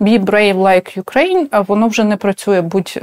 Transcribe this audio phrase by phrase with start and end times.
[0.00, 2.60] Be brave like Ukraine, воно вже не працює.
[2.60, 2.98] Будь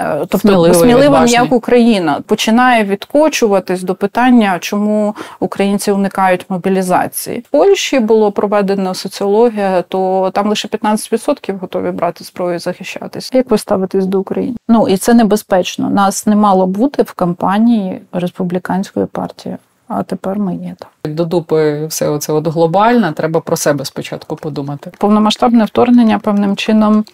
[0.00, 7.38] Е, тобто Сміливий, сміливим як Україна починає відкочуватись до питання, чому українці уникають мобілізації.
[7.38, 13.30] В Польщі було проведено соціологія, то там лише 15% готові брати зброю і захищатись.
[13.34, 14.56] Як ви ставитесь до України?
[14.68, 15.90] Ну і це небезпечно.
[15.90, 19.56] Нас не мало бути в кампанії республіканської партії.
[19.92, 20.76] А тепер ми є.
[21.04, 24.92] До дупи все оце от глобальне, треба про себе спочатку подумати.
[24.98, 27.04] Повномасштабне вторгнення певним чином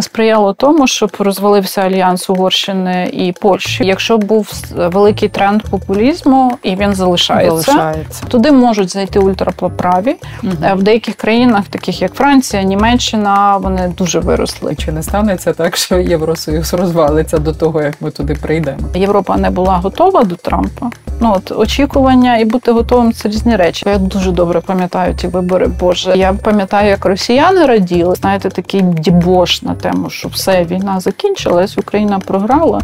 [0.00, 3.84] сприяло тому, щоб розвалився альянс Угорщини і Польщі.
[3.84, 8.26] Якщо був великий тренд популізму, і він залишається, Залишається.
[8.26, 10.16] туди можуть зайти ультраправі.
[10.42, 10.52] Угу.
[10.74, 14.74] В деяких країнах, таких як Франція, Німеччина, вони дуже виросли.
[14.74, 18.78] Чи не станеться так, що Євросоюз розвалиться до того, як ми туди прийдемо?
[18.94, 20.90] Європа не була готова до Трампа.
[21.20, 23.88] Ну от очікування і бути готовим це різні речі.
[23.88, 25.66] Я дуже добре пам'ятаю ті вибори.
[25.66, 28.14] Боже, я пам'ятаю, як росіяни раділи.
[28.14, 32.80] Знаєте, такий дібош на тему, що все війна закінчилась, Україна програла.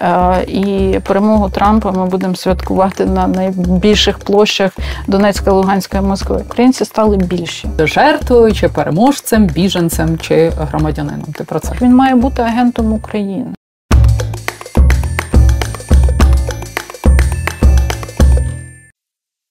[0.00, 4.72] Е, І перемогу Трампа ми будемо святкувати на найбільших площах
[5.06, 6.42] Донецька, Луганська і Москви.
[6.46, 7.68] Українці стали більші.
[7.78, 11.32] Жертвою чи переможцем, біженцем чи громадянином.
[11.32, 13.46] Ти про це Він має бути агентом України.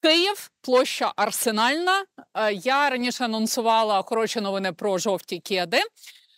[0.02, 2.04] Київ, площа Арсенальна.
[2.34, 5.80] Е, Я раніше анонсувала хороші новини про жовті кеди.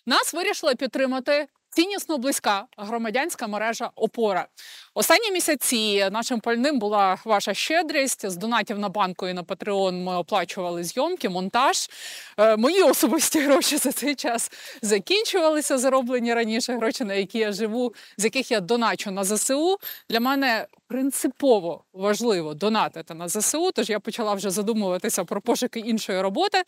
[0.06, 4.46] Нас вирішила підтримати ціннісно близька громадянська мережа Опора.
[4.94, 8.30] Останні місяці нашим пальним була ваша щедрість.
[8.30, 11.90] З донатів на банку і на Патреон ми оплачували зйомки, монтаж.
[12.38, 14.50] Е, Мої особисті гроші за цей час
[14.82, 19.78] закінчувалися, зароблені раніше гроші, на які я живу, з яких я доначу на ЗСУ.
[20.08, 26.20] Для мене принципово важливо донатити на ЗСУ, тож я почала вже задумуватися про пошуки іншої
[26.20, 26.62] роботи.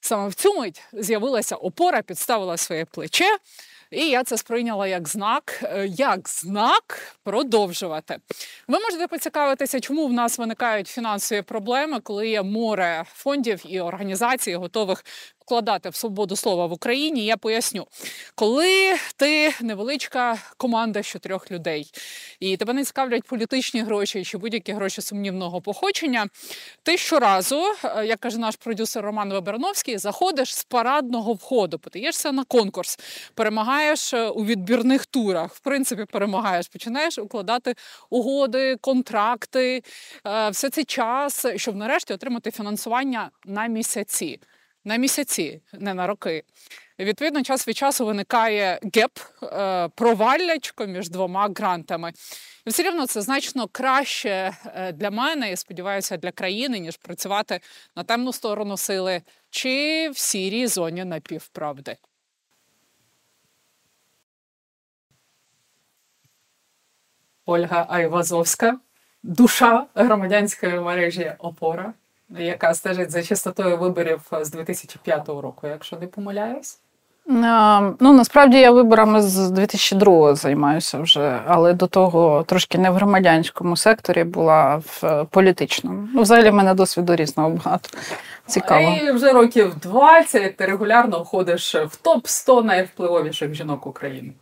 [0.00, 3.36] Саме в цю мить з'явилася опора, підставила своє плече.
[3.90, 8.16] І я це сприйняла як знак, е, як знак продовжувати.
[8.68, 14.54] Ви можете поцікавитися, чому в нас виникають фінансові проблеми, коли є море фондів і організацій,
[14.54, 15.04] готових
[15.46, 17.24] вкладати в свободу слова в Україні.
[17.24, 17.86] Я поясню,
[18.34, 21.90] коли ти невеличка команда з чотирьох людей,
[22.40, 26.26] і тебе не цікавлять політичні гроші чи будь-які гроші сумнівного походження,
[26.82, 32.44] ти щоразу, е, як каже наш продюсер Роман Веберновський, заходиш з парадного входу, подаєшся на
[32.44, 32.98] конкурс,
[33.34, 35.54] перемагаєш е, у відбірних турах.
[35.54, 37.74] В принципі, перемагаєш, починаєш укладати
[38.10, 39.82] угоди, контракти,
[40.26, 44.40] е, все це час, щоб нарешті отримати фінансування на місяці.
[44.86, 46.42] На місяці, не на роки.
[46.98, 52.12] Відповідно, час від часу виникає геп, е, проваллячко між двома грантами.
[52.66, 57.60] І все рівно це значно краще е, для мене і сподіваюся для країни, ніж працювати
[57.96, 61.96] на темну сторону сили чи в сірій зоні напівправди.
[67.46, 68.78] Ольга Айвазовська,
[69.22, 71.94] душа громадянської мережі Опора,
[72.30, 76.78] яка стежить за чистотою виборів з 2005 року, якщо не помиляюсь.
[77.28, 82.94] Е, Ну, насправді я виборами з 2002 займаюся вже, але до того трошки не в
[82.94, 86.08] громадянському секторі, була в е, політичному.
[86.14, 87.88] Ну, взагалі, в мене досвіду різного багато.
[88.46, 88.96] Цікаво.
[89.02, 94.32] І вже років 20 ти регулярно входиш в топ-100 найвпливовіших жінок України.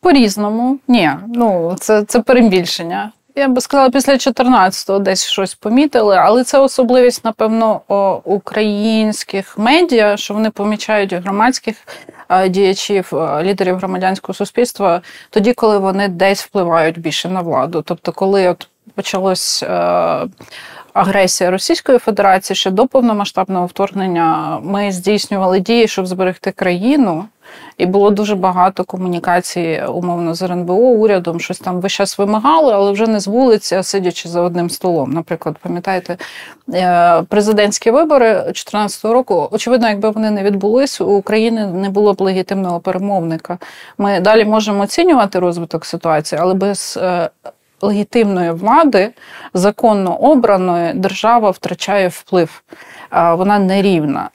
[0.00, 0.78] По-різному.
[0.88, 3.12] Ні, ну це, це перебільшення.
[3.34, 7.80] Я би сказала, після 14-го десь щось помітили, але це особливість, напевно,
[8.24, 11.76] українських медіа, що вони помічають громадських
[12.28, 17.82] е, діячів, е, лідерів громадянського суспільства, тоді, коли вони десь впливають більше на владу.
[17.86, 19.64] Тобто, коли от почалось.
[20.92, 27.24] Агресія Російської Федерації ще до повномасштабного вторгнення ми здійснювали дії, щоб зберегти країну,
[27.78, 32.92] і було дуже багато комунікацій, умовно, з РНБО, урядом, щось там весь час вимагали, але
[32.92, 35.10] вже не з вулиці, а сидячи за одним столом.
[35.12, 36.16] Наприклад, пам'ятаєте,
[36.74, 42.20] е, президентські вибори 2014 року, очевидно, якби вони не відбулись, у України не було б
[42.20, 43.58] легітимного перемовника.
[43.98, 47.30] Ми далі можемо оцінювати розвиток ситуації, але без е,
[47.82, 49.10] легітимної влади,
[49.54, 52.62] законно обраної, держава втрачає вплив.
[53.12, 54.30] Вона нерівна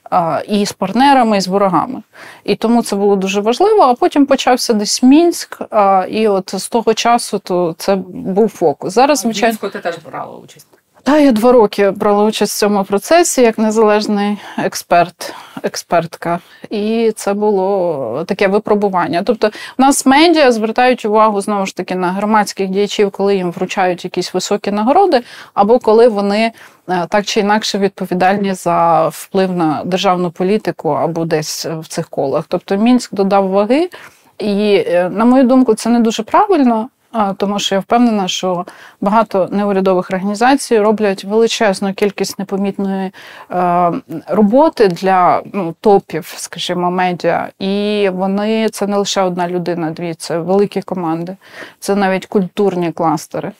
[0.48, 2.02] і з партнерами, і з ворогами.
[2.44, 3.82] І тому це було дуже важливо.
[3.82, 5.62] А потім почався десь Мінськ,
[6.08, 8.94] і от з того часу то це був фокус.
[8.94, 10.77] Зараз, звичайно, Мінську ти теж брала участь.
[11.02, 16.38] Та я два роки брала участь в цьому процесі як незалежний експерт, експертка,
[16.70, 19.22] і це було таке випробування.
[19.22, 24.04] Тобто, в нас медіа звертають увагу знову ж таки на громадських діячів, коли їм вручають
[24.04, 25.22] якісь високі нагороди,
[25.54, 26.52] або коли вони
[26.88, 32.44] е, так чи інакше відповідальні за вплив на державну політику або десь в цих колах.
[32.48, 33.90] Тобто мінськ додав ваги,
[34.38, 36.88] і е, на мою думку, це не дуже правильно
[37.36, 38.64] тому що я впевнена, що
[39.00, 43.10] багато неурядових організацій роблять величезну кількість непомітної
[43.50, 43.92] е,
[44.28, 47.48] роботи для ну, топів, скажімо, медіа.
[47.58, 51.36] І вони це не лише одна людина, дві, це великі команди,
[51.78, 53.52] це навіть культурні кластери.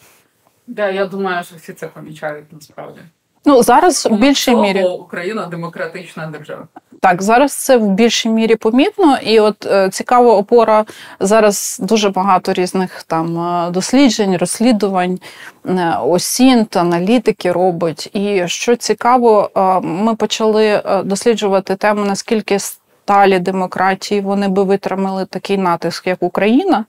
[0.67, 3.01] Да, я думаю, що всі це помічають насправді.
[3.45, 6.67] Ну зараз в більшій мірі Україна демократична держава.
[7.01, 10.85] Так, зараз це в більшій мірі помітно, і от е, цікава опора
[11.21, 15.19] зараз дуже багато різних там е, досліджень, розслідувань,
[15.67, 18.11] е, осінт, аналітики робить.
[18.13, 19.51] І що цікаво,
[19.83, 26.85] ми почали досліджувати тему, наскільки сталі демократії вони би витримали такий натиск, як Україна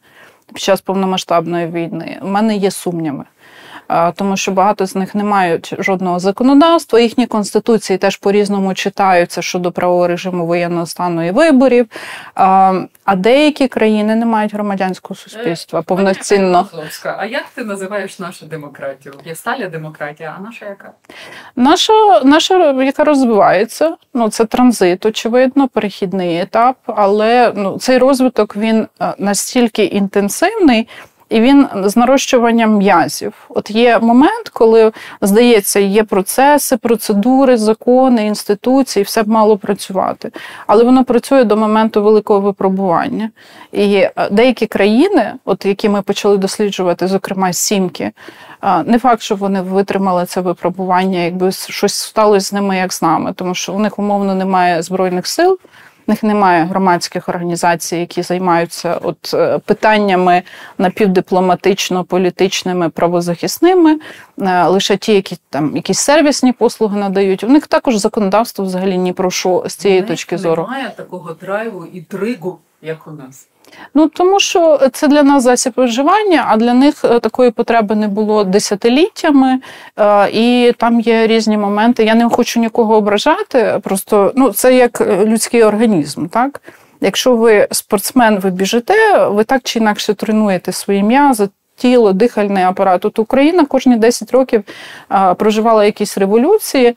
[0.47, 2.19] під час повномасштабної війни.
[2.21, 3.23] У мене є сумніви
[4.15, 6.99] тому що багато з них не мають жодного законодавства.
[6.99, 11.87] Їхні конституції теж по-різному читаються щодо правового режиму воєнного стану і виборів.
[13.05, 16.67] А деякі країни не мають громадянського суспільства е, повноцінно.
[17.17, 19.13] А як ти називаєш нашу демократію?
[19.25, 20.91] Є сталя демократія, а наша яка?
[21.55, 28.87] Наша, наша яка розвивається, ну це транзит, очевидно, перехідний етап, але ну цей розвиток він
[29.01, 30.87] е, настільки інтенсивний
[31.29, 33.33] і він з нарощуванням м'язів.
[33.49, 34.91] От є момент, коли
[35.21, 40.31] здається, є процеси, процедури, закони, інституції, все б мало працювати.
[40.67, 43.29] Але воно працює до моменту великого випробування.
[43.71, 48.11] І е, деякі країни, от які ми почали досліджувати, зокрема сімки,
[48.85, 53.33] не факт, що вони витримали це випробування, якби щось сталося з ними, як з нами,
[53.33, 55.59] тому що у них умовно немає збройних сил
[56.09, 60.43] них немає громадських організацій, які займаються от е, питаннями
[60.77, 63.99] напівдипломатично-політичними правозахисними,
[64.41, 67.43] е, лише ті, які там якісь сервісні послуги надають.
[67.43, 70.63] У них також законодавство взагалі ні про що з цієї точки зору.
[70.63, 73.47] Немає такого драйву і тригу, як у нас.
[73.93, 78.07] Ну тому що це для нас засіб виживання, а для них е, такої потреби не
[78.07, 79.59] було десятиліттями,
[79.97, 82.03] е, і там є різні моменти.
[82.03, 83.79] Я не хочу нікого ображати.
[83.83, 86.61] Просто ну це як е, людський організм, так.
[87.01, 93.05] Якщо ви спортсмен, ви біжите, ви так чи інакше тренуєте свої м'язи, тіло, дихальний апарат.
[93.05, 94.63] От Україна кожні 10 років
[95.37, 96.95] проживала якісь революції.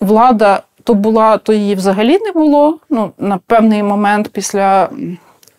[0.00, 2.78] Влада то була, то її взагалі не було.
[2.90, 4.88] Ну, На певний момент після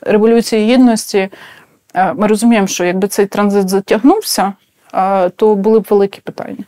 [0.01, 1.29] Революції Гідності
[1.93, 4.53] е, ми розуміємо, що якби цей транзит затягнувся,
[4.93, 6.63] е, то були б великі питання.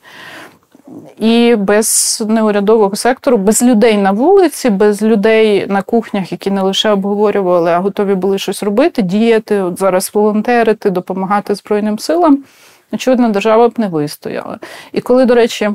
[1.19, 6.89] І без неурядового сектору, без людей на вулиці, без людей на кухнях, які не лише
[6.89, 12.43] обговорювали, а готові були щось робити, діяти, от зараз волонтерити, допомагати Збройним силам,
[12.91, 14.59] очевидно, держава б не вистояла.
[14.93, 15.69] І коли, до речі,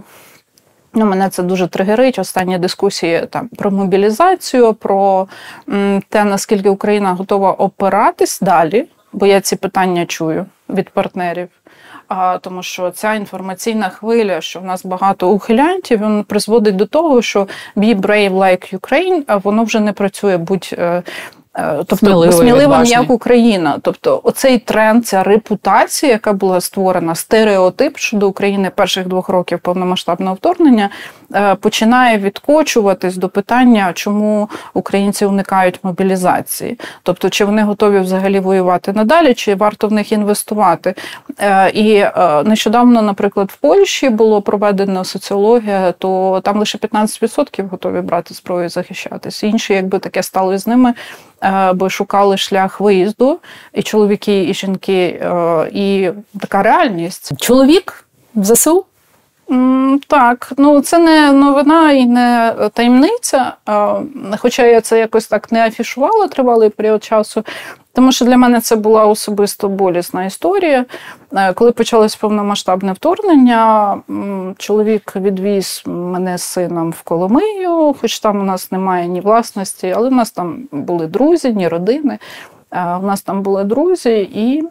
[0.94, 2.19] Ну, Мене це дуже тригерить.
[2.19, 5.27] Останні дискусії там про мобілізацію, про
[6.09, 11.49] те, наскільки Україна готова опиратись далі, бо я ці питання чую від партнерів.
[12.09, 17.23] А, Тому що ця інформаційна хвиля, що в нас багато ухилянтів, він призводить до того,
[17.23, 17.47] що
[17.77, 20.37] «Be brave like Ukraine», воно вже не працює.
[20.37, 21.03] будь е,
[21.55, 23.79] тобто сміливим, сміливим як Україна.
[23.83, 30.35] Тобто, оцей тренд, ця репутація, яка була створена, стереотип щодо України перших двох років повномасштабного
[30.35, 30.91] вторгнення,
[31.35, 36.79] е, починає відкочуватись до питання, чому українці уникають мобілізації.
[37.03, 40.94] Тобто, чи вони готові взагалі воювати надалі, чи варто в них інвестувати.
[41.41, 42.05] Е, і
[42.49, 48.69] нещодавно, наприклад, в Польщі було проведено соціологія, то там лише 15% готові брати зброю і
[48.69, 49.43] захищатись.
[49.43, 50.94] Інші, якби таке стало з ними.
[51.75, 53.39] Бо шукали шлях виїзду,
[53.72, 57.32] і чоловіки, і жінки, е, і така реальність.
[57.41, 58.84] Чоловік в ЗСУ?
[60.06, 63.53] Так, ну це не новина і не таємниця.
[64.39, 67.44] Хоча я це якось так не афішувала тривалий період часу.
[67.94, 70.85] Тому що для мене це була особисто болісна історія.
[71.32, 73.97] Е, коли почалось повномасштабне вторгнення,
[74.59, 80.09] чоловік відвіз мене з сином в Коломию, хоч там у нас немає ні власності, але
[80.09, 82.19] в нас там були друзі, ні родини.
[82.73, 84.63] У е, нас там були друзі, і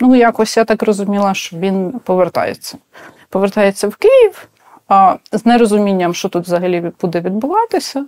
[0.00, 2.78] ну, якось я так розуміла, що він повертається.
[3.32, 4.48] Повертається в Київ
[5.32, 8.04] з нерозумінням, що тут взагалі буде відбуватися.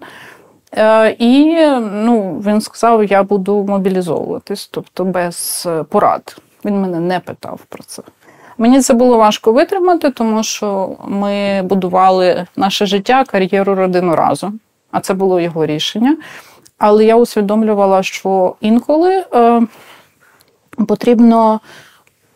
[0.77, 6.37] Е, і ну, він сказав, я буду мобілізовуватись, тобто без порад.
[6.65, 8.03] Він мене не питав про це.
[8.59, 15.01] Мені це було важко витримати, тому що ми будували наше життя, кар'єру родину разом, а
[15.01, 16.17] це було його рішення.
[16.79, 19.63] Але я усвідомлювала, що інколи е,
[20.89, 21.61] потрібно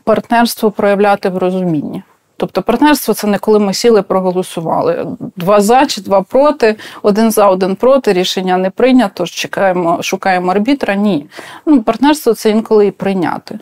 [0.05, 2.03] партнерство проявляти в розумінні.
[2.39, 5.07] Тобто партнерство це не коли ми сіли, проголосували.
[5.37, 10.95] Два за чи два проти, один за, один проти, рішення не прийнято, чекаємо, шукаємо арбітра.
[10.95, 11.27] Ні.
[11.67, 13.59] Ну, Партнерство це інколи і прийняти.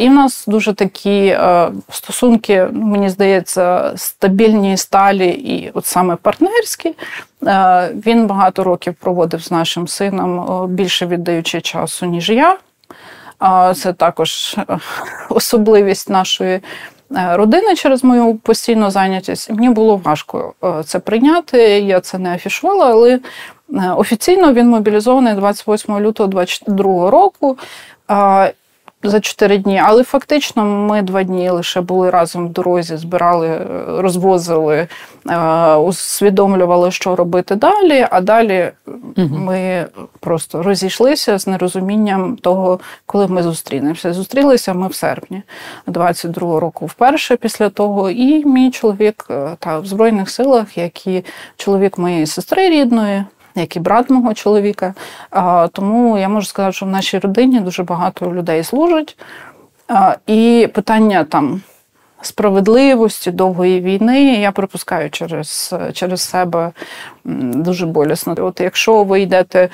[0.00, 1.38] І в нас дуже такі
[1.90, 6.94] стосунки, мені здається, стабільні, сталі і от саме партнерські.
[8.06, 12.56] Він багато років проводив з нашим сином, більше віддаючи часу, ніж я.
[13.74, 14.78] Це також е,
[15.28, 16.60] особливість нашої
[17.14, 19.50] родини через мою постійну зайнятість.
[19.50, 20.54] Мені було важко
[20.84, 21.58] це прийняти.
[21.62, 23.20] Я це не афішувала, але
[23.96, 27.58] офіційно він мобілізований 28 лютого 2022 року
[29.02, 34.88] за чотири дні, але фактично ми два дні лише були разом в дорозі, збирали, розвозили,
[35.30, 38.06] е, усвідомлювали, що робити далі.
[38.10, 38.70] А далі
[39.16, 39.36] угу.
[39.38, 39.86] ми
[40.20, 44.12] просто розійшлися з нерозумінням того, коли ми зустрінемося.
[44.12, 45.42] Зустрілися ми в серпні
[45.86, 48.10] 22-го року вперше після того.
[48.10, 51.24] І мій чоловік е, та в Збройних силах, як і
[51.56, 54.94] чоловік моєї сестри рідної як і брат мого чоловіка.
[55.72, 59.16] Тому я можу сказати, що в нашій родині дуже багато людей служать.
[60.26, 61.62] І питання там
[62.22, 66.72] справедливості, довгої війни я пропускаю через через себе
[67.24, 68.34] дуже болісно.
[68.38, 69.68] От якщо ви йдете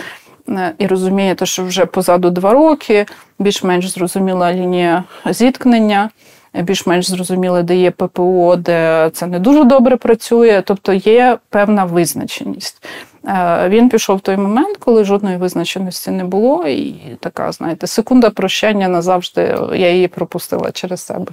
[0.49, 3.07] е, і розумієте, що вже позаду два роки,
[3.39, 6.11] більш-менш зрозуміла лінія зіткнення.
[6.55, 12.87] Більш-менш зрозуміло, де є ППО, де це не дуже добре працює, тобто є певна визначеність.
[13.27, 18.31] Е, він пішов в той момент, коли жодної визначеності не було, і така, знаєте, секунда
[18.31, 21.33] прощання назавжди я її пропустила через себе.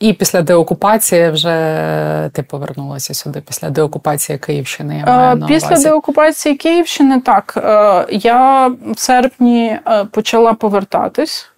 [0.00, 5.04] І після деокупації вже ти повернулася сюди, після деокупації Київщини.
[5.06, 7.54] Я маю на Після деокупації Київщини так.
[7.56, 11.50] Е, я в серпні е, почала повертатись.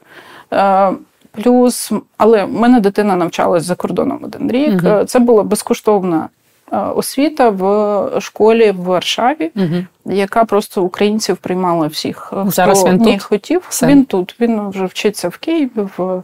[1.31, 4.83] Плюс, але в мене дитина навчалась за кордоном один рік.
[4.85, 5.05] Угу.
[5.05, 10.15] Це була безкоштовна Е, освіта в школі в Варшаві, угу.
[10.15, 12.17] яка просто українців приймала всіх.
[12.17, 13.23] Хто Зараз він не тут?
[13.23, 13.67] хотів.
[13.69, 13.89] Сам.
[13.89, 14.37] Він тут.
[14.41, 16.23] Він вже вчиться в Києві в,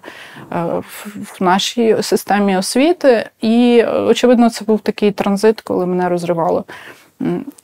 [0.53, 0.83] е,
[1.17, 3.31] в нашій системі освіти.
[3.41, 6.65] І очевидно, це був такий транзит, коли мене розривало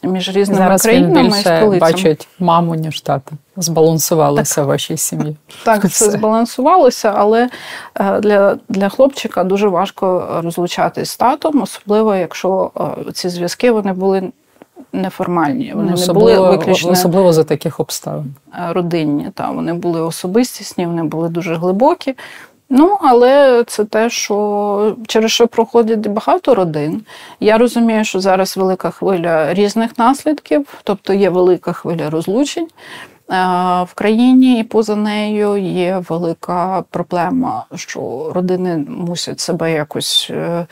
[0.02, 3.32] між різними Зараз країнами він більше і бачить маму, ніж тата.
[3.56, 4.64] Збалансувалося так.
[4.64, 5.36] в вашій сім'ї.
[5.64, 7.50] Так, це збалансувалося, але
[7.94, 12.70] е, для для хлопчика дуже важко розлучатись з татом, особливо якщо
[13.08, 14.32] е, ці зв'язки вони були
[14.92, 15.72] неформальні.
[15.74, 18.34] Вони особливо, не були виключно особливо за таких обставин.
[18.54, 19.30] Е, родинні.
[19.34, 22.14] Та, Вони були особистісні, вони були дуже глибокі.
[22.72, 27.02] Ну, але це те, що через що проходить багато родин.
[27.40, 32.68] Я розумію, що зараз велика хвиля різних наслідків, тобто є велика хвиля розлучень.
[33.84, 40.66] В країні і поза нею є велика проблема, що родини мусять себе якось е,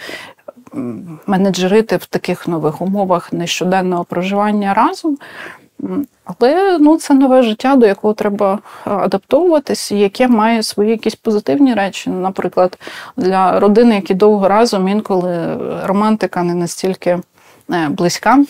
[1.27, 5.19] менеджерити в таких нових умовах нещоденного проживання разом.
[6.25, 11.75] Але ну, це нове життя, до якого треба е, адаптовуватись, яке має свої якісь позитивні
[11.75, 12.11] речі.
[12.11, 12.79] Наприклад,
[13.17, 17.11] для родини, які довго разом, інколи романтика не настільки
[17.71, 18.45] е, близька,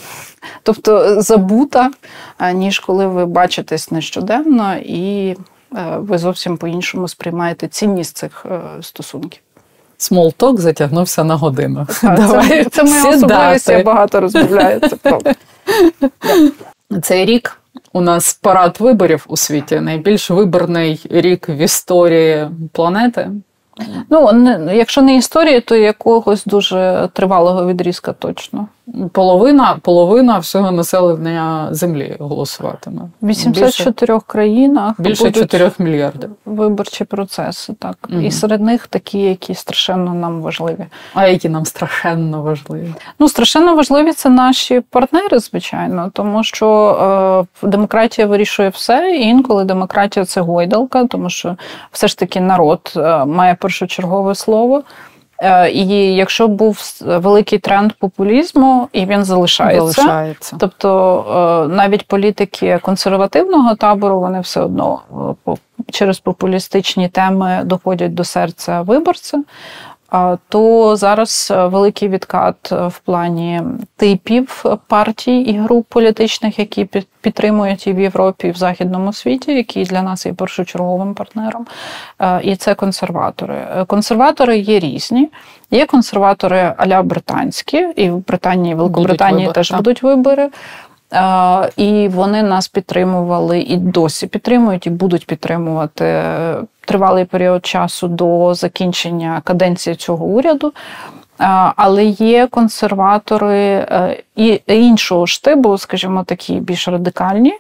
[0.63, 1.91] тобто забута,
[2.55, 5.37] ніж коли ви бачитесь нещоденно і е,
[5.99, 8.47] ви зовсім по-іншому сприймаєте цінність цих
[8.81, 9.41] стосунків.
[10.01, 11.87] Small talk затягнувся на годину.
[12.01, 14.81] Так, Давай Це, це моя особливість, я багато розмовляю.
[14.81, 15.19] Це.
[17.03, 17.61] Цей рік
[17.93, 23.31] у нас парад виборів у світі найбільш виборний рік в історії планети.
[24.11, 24.31] Ну,
[24.73, 28.69] якщо не історії, то якогось дуже тривалого відрізка точно.
[29.13, 33.03] Половина половина всього населення землі голосуватиме.
[33.21, 36.31] В 84 більше, країнах більше 4 мільярдів.
[36.45, 37.97] Виборчі процеси, так.
[38.11, 38.21] Угу.
[38.21, 40.87] І серед них такі, які страшенно нам важливі.
[41.15, 42.95] А які нам страшенно важливі?
[43.19, 49.65] Ну, страшенно важливі це наші партнери, звичайно, тому що е, демократія вирішує все, і інколи
[49.65, 51.57] демократія це гойдалка, тому що
[51.93, 54.83] все ж таки народ е, має першочергове слово.
[55.41, 60.57] Е, і якщо був великий тренд популізму, і він залишається, залишається.
[60.61, 65.01] тобто е, навіть політики консервативного табору вони все одно
[65.49, 65.53] е,
[65.91, 69.43] через популістичні теми доходять до серця виборця.
[70.49, 73.63] То зараз великий відкат в плані
[73.97, 76.89] типів партій і груп політичних, які
[77.21, 81.67] підтримують і в Європі, і в західному світі, які для нас є першочерговим партнером.
[82.43, 83.67] І це консерватори.
[83.87, 85.29] Консерватори є різні.
[85.71, 90.51] Є консерватори аля британські, і в Британії, і Великобританії будуть теж вибори, будуть вибори.
[91.77, 96.25] І вони нас підтримували і досі підтримують, і будуть підтримувати
[96.81, 100.73] тривалий період часу до закінчення каденції цього уряду.
[101.77, 107.55] Але є консерватори е, і іншого штибу, скажімо, такі більш радикальні,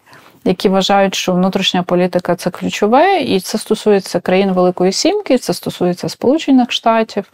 [0.48, 6.08] які вважають, що внутрішня політика це ключове, і це стосується країн Великої Сімки, це стосується
[6.08, 7.24] Сполучених Штатів.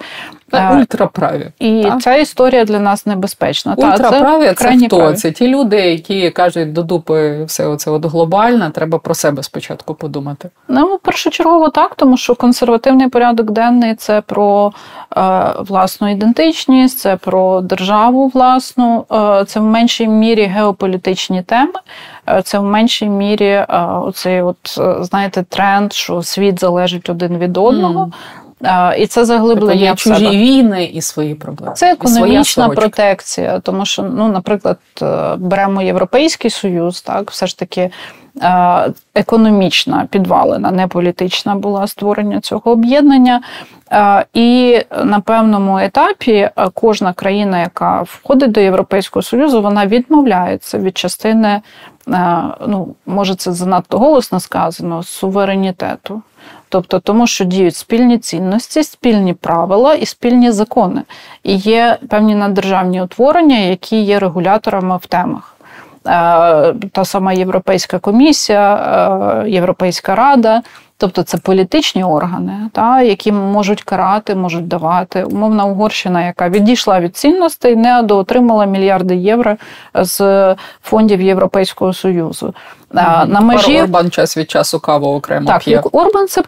[0.73, 1.51] Ультраправі.
[1.59, 2.03] І так?
[2.03, 3.75] ця історія для нас небезпечна.
[3.77, 4.97] Ультраправі це, це хто?
[4.97, 5.17] Праві.
[5.17, 9.95] Це ті люди, які кажуть до дупи все оце от глобальне, треба про себе спочатку
[9.95, 10.51] подумати.
[10.69, 14.73] Ну, першочергово так, тому що консервативний порядок денний це про
[15.17, 21.73] е, власну ідентичність, це про державу власну, е, це в меншій мірі геополітичні теми.
[22.29, 23.67] Е, це в меншій мірі е,
[24.03, 28.05] оцей, от е, знаєте, тренд, що світ залежить один від одного.
[28.05, 28.13] Mm.
[28.97, 31.73] І це заглиблення є чужі війни і свої проблеми.
[31.77, 34.79] Це економічна протекція, тому що, ну, наприклад,
[35.39, 37.91] беремо Європейський Союз, так, все ж таки
[39.15, 43.41] економічна підвалина, не політична була створення цього об'єднання.
[44.35, 51.61] І на певному етапі кожна країна, яка входить до Європейського Союзу, вона відмовляється від частини
[52.67, 56.23] ну, може, це занадто голосно сказано, суверенітету.
[56.69, 61.03] Тобто, тому що діють спільні цінності, спільні правила і спільні закони.
[61.43, 65.57] І є певні наддержавні утворення, які є регуляторами в темах.
[66.93, 70.63] Та сама Європейська комісія, Європейська рада,
[70.97, 75.25] тобто це політичні органи, та, які можуть карати, можуть давати.
[75.25, 79.57] Умовна Угорщина, яка відійшла від цінностей, не доотримала мільярди євро
[79.95, 82.55] з фондів Європейського Союзу.
[82.91, 83.27] Mm-hmm.
[83.29, 85.47] На межі Орбан час від часу каву окремо.
[85.47, 85.83] Так, п'є.
[85.93, 86.43] Орбан це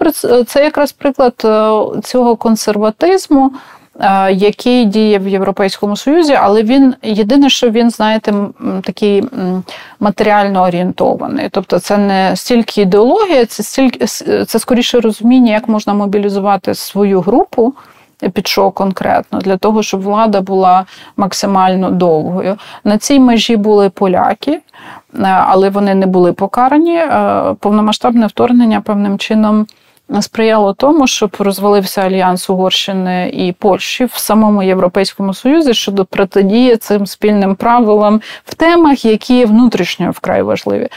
[0.44, 3.52] це якраз приклад е, цього консерватизму.
[4.00, 8.34] Е, який діє в Європейському Союзі, але він єдине, що він, знаєте,
[8.82, 9.24] такий
[10.00, 11.48] матеріально орієнтований.
[11.48, 14.06] Тобто, це не стільки ідеологія, це стільки
[14.46, 17.74] це скоріше розуміння, як можна мобілізувати свою групу.
[18.32, 20.84] Під що конкретно для того, щоб влада була
[21.16, 22.56] максимально довгою.
[22.84, 24.60] На цій межі були поляки, е,
[25.22, 26.96] але вони не були покарані.
[26.96, 29.66] Е, повномасштабне вторгнення певним чином
[30.20, 37.06] сприяло тому, щоб розвалився альянс Угорщини і Польщі в самому Європейському Союзі щодо протидії цим
[37.06, 40.88] спільним правилам в темах, які внутрішньо вкрай важливі.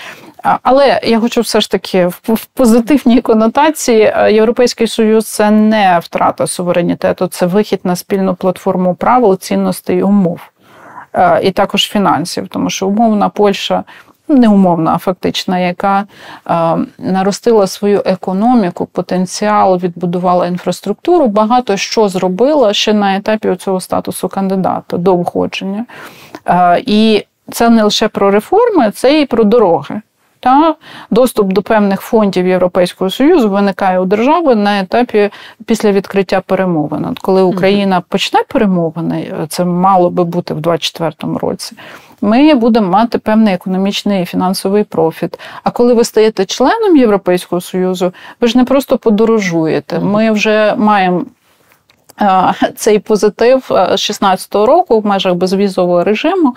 [0.64, 7.28] Але я хочу все ж таки в позитивній конотації Європейський Союз це не втрата суверенітету,
[7.28, 10.40] це вихід на спільну платформу правил, цінностей умов.
[11.44, 13.84] І також фінансів, тому що умовна Польща
[14.30, 16.06] не умовна, а фактична, яка
[16.50, 24.30] е, наростила свою економіку, потенціал, відбудувала інфраструктуру, багато що зробила ще на етапі цього статусу
[24.30, 25.86] кандидата до входження.
[26.46, 30.02] Е, і це не лише про реформи, це і про дороги.
[30.42, 30.76] Та
[31.12, 35.30] доступ до певних фондів Європейського союзу виникає у держави на етапі
[35.66, 37.06] після відкриття перемовин.
[37.06, 41.76] От Коли Україна почне перемовини, це мало би бути в 2024 році
[42.22, 45.40] ми будемо мати певний економічний і фінансовий профіт.
[45.64, 50.00] А коли ви стаєте членом Європейського Союзу, ви ж не просто подорожуєте.
[50.00, 51.26] Ми вже маємо.
[52.76, 56.56] Цей позитив з 2016 року в межах безвізового режиму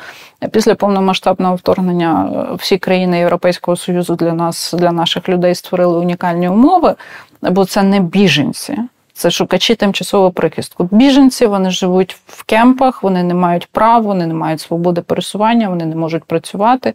[0.53, 6.95] після повномасштабного вторгнення всі країни Європейського союзу для нас, для наших людей створили унікальні умови,
[7.43, 8.79] бо це не біженці.
[9.23, 10.89] Це шукачі тимчасового прихистку.
[10.91, 15.85] Біженці вони живуть в кемпах, вони не мають прав, вони не мають свободи пересування, вони
[15.85, 16.95] не можуть працювати,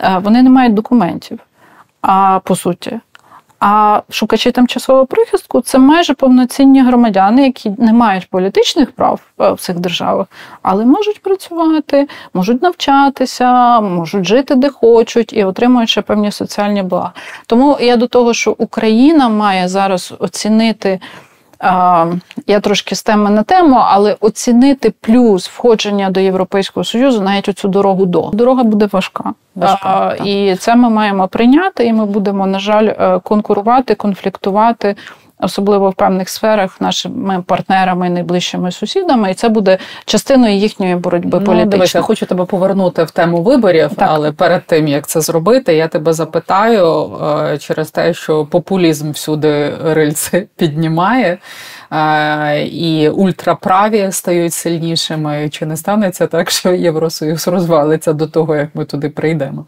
[0.00, 1.38] е, вони не мають документів.
[2.00, 3.00] А по суті.
[3.60, 9.60] А шукачі тимчасового прихистку це майже повноцінні громадяни, які не мають політичних прав е, в
[9.60, 10.26] цих державах,
[10.62, 17.12] але можуть працювати, можуть навчатися, можуть жити де хочуть і отримують ще певні соціальні блага.
[17.46, 21.00] Тому я до того, що Україна має зараз оцінити.
[22.46, 27.68] Я трошки з теми на тему, але оцінити плюс входження до Європейського Союзу навіть оцю
[27.68, 29.32] дорогу до дорога буде важка.
[29.54, 34.96] важка і це ми маємо прийняти, і ми будемо, на жаль, е, конкурувати, конфліктувати
[35.40, 41.46] особливо в певних сферах, нашими партнерами, найближчими сусідами, і це буде частиною їхньої боротьби ну,
[41.46, 41.66] політичної.
[41.66, 44.08] Дивись, я хочу тебе повернути в тему виборів, так.
[44.12, 47.10] але перед тим як це зробити, я тебе запитаю
[47.52, 51.38] е, через те, що популізм всюди рильці піднімає.
[51.92, 55.48] Е, і ультраправі стають сильнішими.
[55.48, 59.66] Чи не станеться так, що Євросоюз розвалиться до того, як ми туди прийдемо?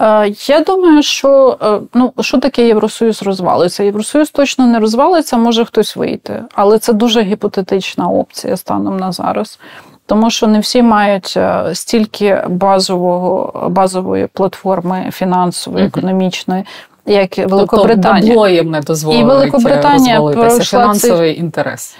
[0.00, 3.82] Е, я думаю, що е, ну що таке Євросоюз розвалиться?
[3.82, 9.58] Євросоюз точно не розвалиться, може хтось вийти, але це дуже гіпотетична опція станом на зараз.
[10.06, 11.38] Тому що не всі мають
[11.72, 16.64] стільки базового базової платформи фінансової, економічної,
[17.06, 18.34] як тобто Великобританія.
[18.34, 21.40] Тобто їм не дозволить І Великобританія пройшла фінансовий цей...
[21.40, 21.96] інтерес.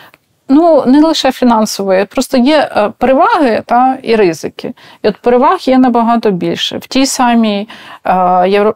[0.55, 4.73] Ну, не лише фінансової, просто є е, переваги та і ризики.
[5.03, 6.79] І от переваг є набагато більше.
[6.79, 7.69] В тій самій
[8.07, 8.73] е,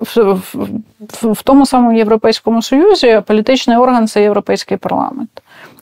[1.23, 5.31] в тому самому Європейському Союзі політичний орган це Європейський парламент.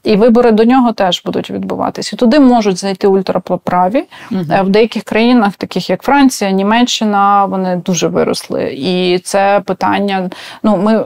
[0.05, 2.17] І вибори до нього теж будуть відбуватися.
[2.17, 4.05] Туди можуть зайти ультраправі.
[4.31, 4.43] Угу.
[4.63, 8.75] В деяких країнах, таких як Франція, Німеччина, вони дуже виросли.
[8.79, 10.31] І це питання.
[10.63, 11.05] Ну, ми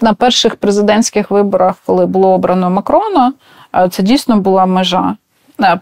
[0.00, 3.32] на перших президентських виборах, коли було обрано Макрона,
[3.76, 5.16] е, це дійсно була межа.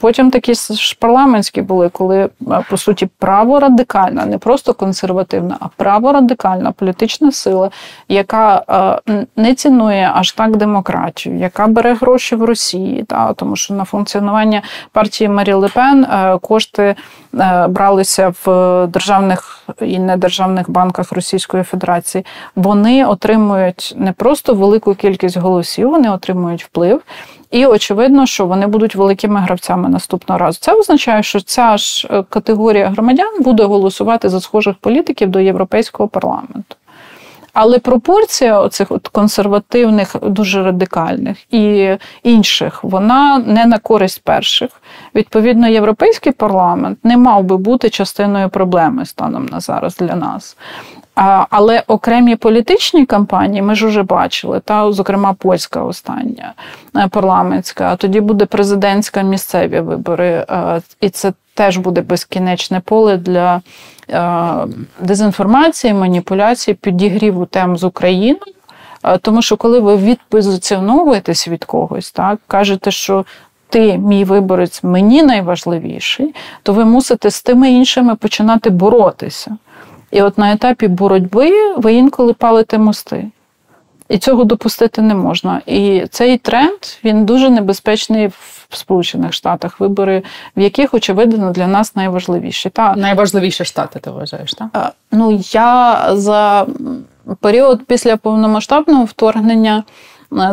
[0.01, 2.29] Потім такі ж парламентські були, коли
[2.71, 7.71] по суті право радикальна, не просто консервативна, а право радикальна політична сила,
[8.09, 8.65] яка
[9.37, 14.63] не цінує аж так демократію, яка бере гроші в Росії, та тому що на функціонування
[14.93, 16.07] партії Марі Лепен
[16.41, 16.95] кошти
[17.69, 22.25] бралися в державних і недержавних банках Російської Федерації.
[22.57, 27.01] Вони отримують не просто велику кількість голосів, вони отримують вплив.
[27.51, 30.59] І очевидно, що вони будуть великими гравцями наступного разу.
[30.61, 36.09] Це означає, що ця ж е, категорія громадян буде голосувати за схожих політиків до Європейського
[36.09, 36.77] парламенту.
[37.53, 44.71] Але пропорція оцих от консервативних, дуже радикальних і інших, вона не на користь перших.
[45.15, 50.57] Відповідно, європейський парламент не мав би бути частиною проблеми станом на зараз для нас.
[51.51, 56.53] Але окремі політичні кампанії ми ж уже бачили, та зокрема польська остання
[56.97, 63.17] е, парламентська, а тоді буде президентська місцеві вибори, е, і це теж буде безкінечне поле
[63.17, 63.61] для
[64.11, 64.53] е,
[65.01, 68.55] дезінформації, маніпуляції, підігріву тем з Україною.
[69.23, 73.25] Тому що коли ви відпозиціонуєтесь від когось, так кажете, що
[73.69, 79.57] ти, мій виборець, мені найважливіший, то ви мусите з тими іншими починати боротися.
[80.11, 83.31] І от на етапі боротьби ви інколи палите мости.
[84.09, 85.61] І цього допустити не можна.
[85.67, 90.23] І цей тренд він дуже небезпечний в Сполучених Штатах, вибори,
[90.57, 92.71] в яких, очевидно, для нас найважливіші.
[92.71, 94.95] Та, Найважливіші штати, ти вважаєш, так?
[95.13, 96.67] Ну, я за
[97.41, 99.85] період після повномасштабного вторгнення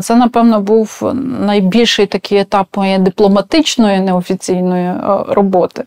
[0.01, 4.95] це, напевно, був найбільший такий етап моєї дипломатичної неофіційної е,
[5.27, 5.83] роботи.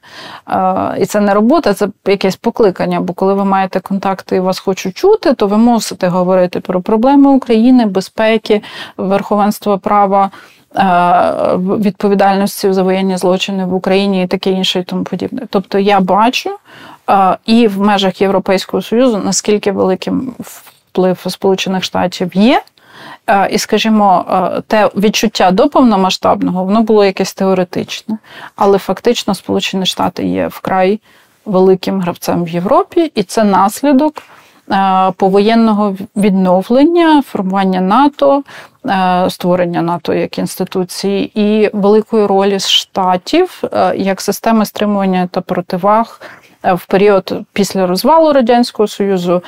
[0.48, 3.00] Е, і це не робота, це якесь покликання.
[3.00, 7.30] Бо коли ви маєте контакти і вас хочуть чути, то ви мусите говорити про проблеми
[7.30, 8.62] України, безпеки,
[8.96, 10.30] верховенство права.
[11.56, 15.42] Відповідальності за воєнні злочини в Україні і таке інше, і тому подібне.
[15.50, 16.50] Тобто я бачу
[17.46, 22.62] і в межах Європейського Союзу наскільки великим вплив Сполучених Штатів є Е,
[23.50, 24.24] і, скажімо,
[24.66, 28.18] те відчуття до повномасштабного воно було якесь теоретичне,
[28.56, 31.00] але фактично Сполучені Штати є вкрай
[31.46, 34.22] великим гравцем в Європі, і це наслідок
[35.16, 38.42] повоєнного відновлення, формування НАТО,
[39.28, 43.62] створення НАТО як інституції і великої ролі штатів
[43.96, 46.20] як системи стримування та противаг.
[46.62, 49.42] В період після розвалу радянського союзу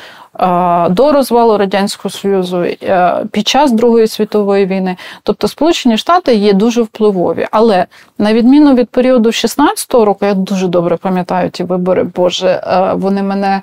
[0.90, 4.96] до розвалу радянського союзу е, під час Другої світової війни.
[5.22, 7.46] Тобто Сполучені Штати є дуже впливові.
[7.51, 7.87] Але
[8.18, 13.22] на відміну від періоду 16-го року, я дуже добре пам'ятаю ті вибори, Боже, е, вони
[13.22, 13.62] мене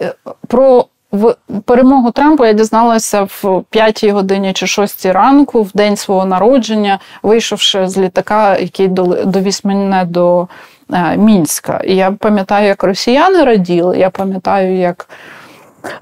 [0.00, 0.14] е,
[0.48, 0.84] про.
[1.12, 6.98] В перемогу Трампа я дізналася в 5 годині чи 6 ранку, в день свого народження,
[7.22, 10.77] вийшовши з літака, який довіз мене до Е,
[11.16, 11.80] Мінська.
[11.84, 15.08] І я пам'ятаю, як росіяни раділи, я пам'ятаю, як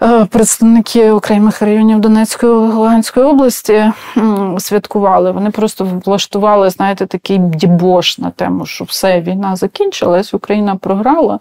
[0.02, 3.92] е, представники окремих районів Донецької Луганської області
[4.58, 5.30] святкували.
[5.30, 11.38] Вони просто влаштували, знаєте, такий дібош на тему, що все, війна закінчилась, Україна програла.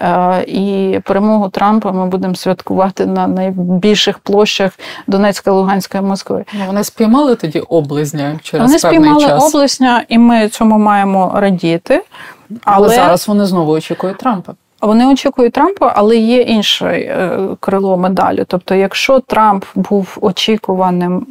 [0.00, 4.72] Е, і перемогу Трампа ми будемо святкувати на найбільших площах
[5.06, 6.44] Донецька, Луганська і Москви.
[6.52, 12.02] Ну, вони спіймали тоді облизня через вони певний спіймали облизня, і ми цьому маємо радіти.
[12.64, 14.54] Але, Але зараз вони знову очікують Трампа.
[14.80, 18.44] Вони очікують Трампа, але є інше е, крило медалі.
[18.48, 21.26] Тобто, якщо Трамп був очікуваним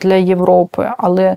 [0.00, 1.36] для Європи, але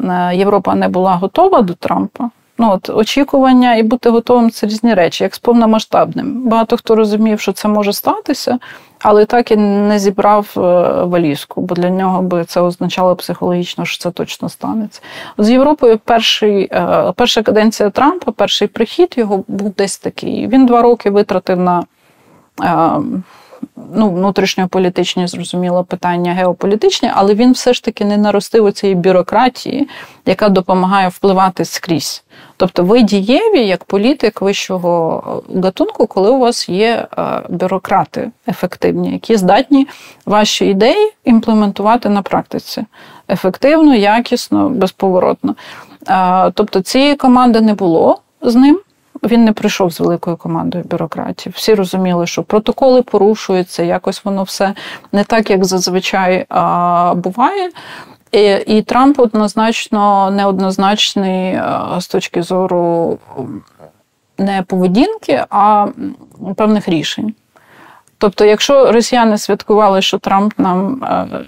[0.00, 2.30] е, Європа не була готова до Трампа.
[2.58, 6.48] Ну от очікування і бути готовим це різні речі, як з повномасштабним.
[6.48, 8.58] Багато хто розумів, що це може статися,
[8.98, 10.60] але так і не зібрав е,
[11.04, 15.00] валізку, бо для нього би це означало психологічно, що це точно станеться.
[15.38, 20.48] З Європою перший, е, перша каденція Трампа, перший прихід його був десь такий.
[20.48, 21.84] Він два роки витратив на.
[23.96, 28.94] Е, ну, внутрішньополітичні, зрозуміло, питання геополітичні, але він все ж таки не наростив у цієї
[28.94, 29.88] бюрократії,
[30.26, 32.24] яка допомагає впливати скрізь.
[32.56, 39.36] Тобто ви дієві як політик вищого гатунку, коли у вас є е, бюрократи ефективні, які
[39.36, 39.86] здатні
[40.26, 42.84] ваші ідеї імплементувати на практиці
[43.28, 45.54] ефективно, якісно, безповоротно.
[46.08, 48.80] Е, тобто цієї команди не було з ним.
[49.26, 51.52] Він не прийшов з великою командою бюрократів.
[51.56, 54.74] Всі розуміли, що протоколи порушуються, якось воно все
[55.12, 57.70] не так, як зазвичай а, буває.
[58.32, 61.60] І, і Трамп однозначно неоднозначний
[61.98, 63.18] з точки зору
[64.38, 65.86] не поведінки, а
[66.56, 67.34] певних рішень.
[68.18, 71.04] Тобто, якщо росіяни святкували, що Трамп нам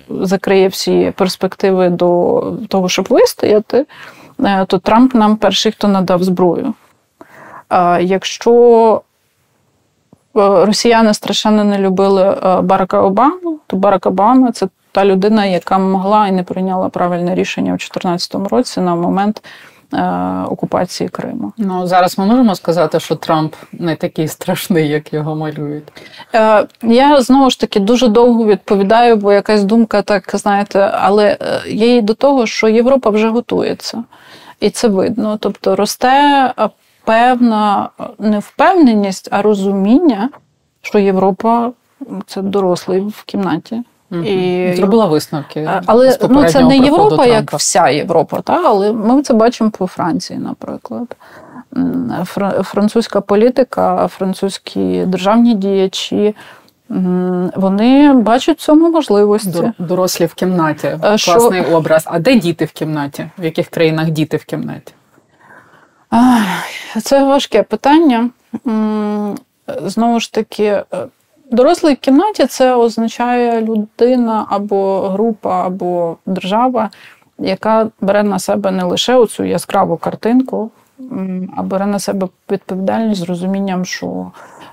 [0.09, 3.87] закриє всі перспективи до того, щоб вистояти,
[4.45, 6.75] е, то Трамп нам перший, хто надав зброю.
[8.01, 9.03] Якщо
[10.37, 15.79] е, росіяни страшенно не любили е, Барака Обаму, то Барак Обама це та людина, яка
[15.79, 19.43] могла і не прийняла правильне рішення у 2014 році на момент.
[19.95, 21.53] Е, окупації Криму.
[21.59, 25.85] Ну зараз ми можемо сказати, що Трамп не такий страшний, як його малюють.
[26.83, 32.03] Я знову ж таки дуже довго відповідаю, бо якась думка, так знаєте, але є і
[32.03, 34.05] до того, що Європа вже готується,
[34.61, 35.39] і це видно.
[35.41, 36.53] Тобто росте
[37.09, 40.31] певна невпевненість, а розуміння,
[40.83, 41.71] що Європа
[42.27, 43.83] це дорослий в кімнаті.
[44.11, 44.23] Угу.
[44.23, 45.71] І Зробила висновки.
[45.87, 47.27] Але ну, це не Європа, Трампа.
[47.27, 48.63] як вся Європа, та?
[48.65, 51.17] але ми це бачимо по Франції, наприклад.
[52.63, 56.35] Французька політика, французькі державні діячі.
[57.57, 59.73] Вони бачать цьому можливості.
[59.79, 60.99] Дорослі в кімнаті.
[61.01, 62.03] Класний образ.
[62.07, 63.31] А де діти в кімнаті?
[63.39, 64.93] В яких країнах діти в кімнаті?
[67.03, 68.31] Це важке питання.
[69.83, 70.85] Знову ж таки, е,
[71.51, 76.91] дорослий в кімнаті це означає людина або група, або держава,
[77.39, 80.71] яка бере на себе не лише оцю яскраву картинку,
[81.57, 84.31] а бере на себе відповідальність з розумінням, що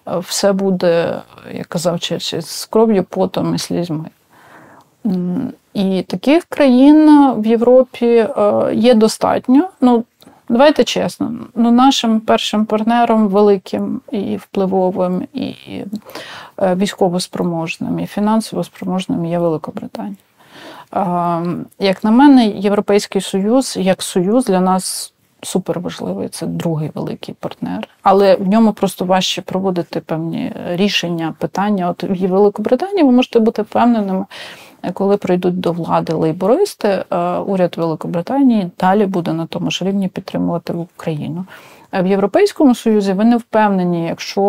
[0.08, 1.21] е, все буде,
[1.54, 4.06] як казав Черчилль, з кров'ю, потом і слізьми.
[5.74, 8.30] І таких країн в Європі е,
[8.74, 9.69] є достатньо.
[9.82, 10.04] Ну,
[10.50, 15.56] Давайте чесно, ну нашим першим партнером великим і впливовим, і
[16.62, 20.16] е, військово спроможним, і фінансово спроможним є Великобританія.
[21.80, 26.30] Як на мене, Європейський Союз як союз для нас супер важливий.
[26.30, 31.90] Це другий великий партнер, але в ньому просто важче проводити певні рішення, питання.
[31.90, 34.26] От в Великобританії ви можете бути впевненими
[34.93, 40.74] коли прийдуть до влади лейбористи, е, уряд Великобританії далі буде на тому ж рівні підтримувати
[40.74, 41.45] Україну.
[41.93, 44.41] В Європейському Союзі ви не впевнені, якщо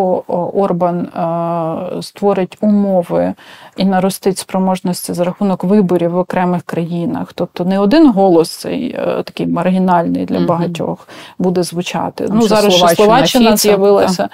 [0.55, 3.35] Орбан е, створить умови
[3.77, 9.23] і наростить спроможності за рахунок виборів в окремих країнах, тобто не один голос цей е,
[9.23, 12.29] такий маргінальний для багатьох буде звучати.
[12.31, 14.29] ну зараз ще Словаччина з'явилася,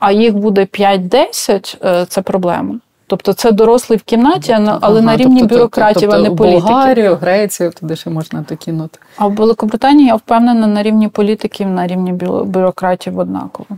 [0.00, 2.74] а їх буде 5-10, це проблема.
[3.08, 6.64] Тобто це дорослий в кімнаті, але ага, на рівні тобто, бюрократів, тобто, а не політиків.
[6.64, 8.98] Болгарію, Грецію, туди ще можна докинути.
[9.16, 12.12] А в Великобританії я впевнена на рівні політиків, на рівні
[12.44, 13.68] бюрократів однаково.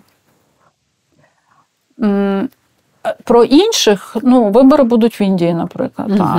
[3.24, 6.08] Про інших ну, вибори будуть в Індії, наприклад.
[6.10, 6.18] Угу.
[6.18, 6.38] Так.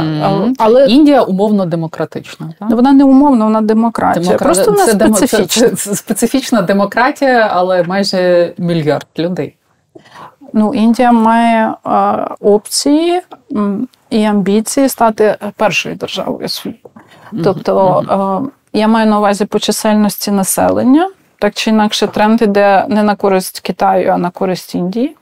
[0.57, 2.53] Але Індія умовно демократична.
[2.59, 2.69] Так?
[2.69, 4.25] Вона не умовно, вона демократія.
[4.25, 4.45] Демокра...
[4.45, 5.69] Просто вона специфічна.
[5.69, 9.55] Це, це специфічна демократія, але майже мільярд людей.
[10.53, 11.73] Ну, Індія має
[12.39, 13.21] опції
[14.09, 16.89] і амбіції стати першою державою світу.
[17.43, 21.09] Тобто я маю на увазі по чисельності населення,
[21.39, 25.15] так чи інакше, тренд іде не на користь Китаю, а на користь Індії.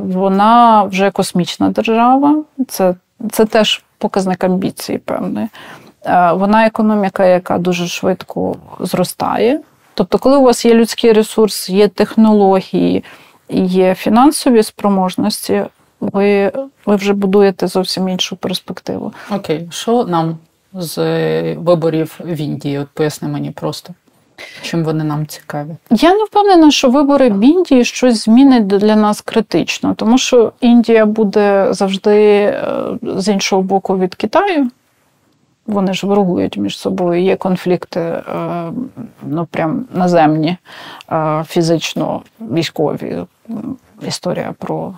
[0.00, 2.94] Вона вже космічна держава, це,
[3.30, 5.48] це теж показник амбіції певної.
[6.32, 9.60] Вона економіка, яка дуже швидко зростає.
[9.94, 13.04] Тобто, коли у вас є людський ресурс, є технології
[13.48, 15.64] є фінансові спроможності,
[16.00, 16.52] ви
[16.86, 19.12] ви вже будуєте зовсім іншу перспективу.
[19.30, 20.38] Окей, що нам
[20.72, 20.98] з
[21.54, 22.78] виборів в Індії?
[22.78, 23.94] От поясни мені просто.
[24.62, 25.76] Чим вони нам цікаві?
[25.90, 31.06] Я не впевнена, що вибори в Індії щось змінить для нас критично, тому що Індія
[31.06, 32.64] буде завжди е,
[33.02, 34.70] з іншого боку від Китаю.
[35.66, 37.22] Вони ж ворогують між собою.
[37.22, 38.22] Є конфлікти, е,
[39.22, 40.56] ну прям наземні,
[41.12, 43.24] е, фізично військові.
[44.02, 44.94] Історія про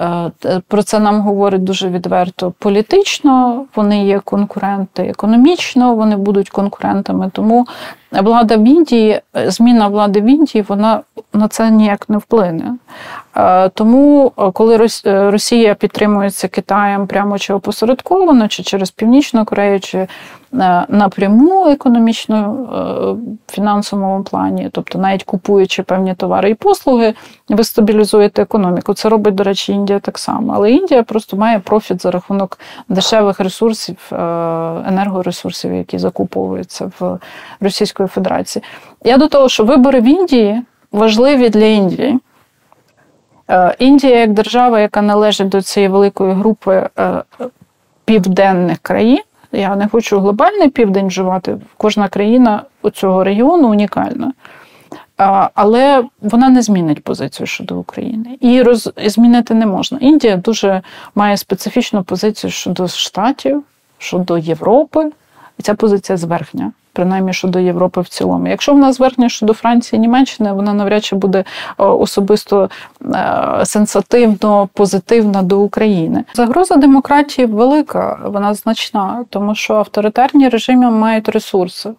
[0.00, 0.30] Е,
[0.68, 3.64] про це нам говорить дуже відверто політично.
[3.76, 7.30] Вони є конкуренти економічно, вони будуть конкурентами.
[7.32, 7.66] Тому
[8.12, 11.00] влада в Індії, зміна влади в Індії, вона
[11.32, 12.76] на це ніяк не вплине.
[13.36, 20.06] Е, тому, коли Росія підтримується Китаєм прямо чи опосередковано, чи через Північну Корею, чи
[20.54, 22.68] Е, напряму економічно
[23.48, 27.14] е, фінансовому плані, тобто навіть купуючи певні товари і послуги,
[27.48, 28.94] ви стабілізуєте економіку.
[28.94, 30.52] Це робить, до речі, Індія так само.
[30.56, 34.16] Але Індія просто має профіт за рахунок дешевих ресурсів, е,
[34.88, 37.18] енергоресурсів, які закуповуються в
[37.60, 38.62] Російської Федерації.
[39.04, 42.18] Я до того, що вибори в Індії важливі для Індії.
[43.78, 46.88] Індія як держава, яка належить до цієї великої групи
[48.04, 49.22] південних країн.
[49.52, 51.58] Я не хочу глобальний південь вживати.
[51.76, 52.62] Кожна країна
[52.94, 54.32] цього регіону унікальна.
[55.54, 58.38] Але вона не змінить позицію щодо України.
[58.40, 58.92] І роз...
[59.06, 59.98] змінити не можна.
[60.00, 60.82] Індія дуже
[61.14, 63.62] має специфічну позицію щодо Штатів,
[63.98, 65.10] щодо Європи,
[65.58, 68.48] і ця позиція зверхня принаймні щодо Європи в цілому.
[68.48, 71.44] Якщо в нас звернення щодо Франції і Німеччини, вона навряд чи буде е,
[71.84, 72.70] особисто
[73.14, 76.24] е, сенсативно позитивна до України.
[76.34, 81.90] Загроза демократії велика, вона значна, тому що авторитарні режими мають ресурси.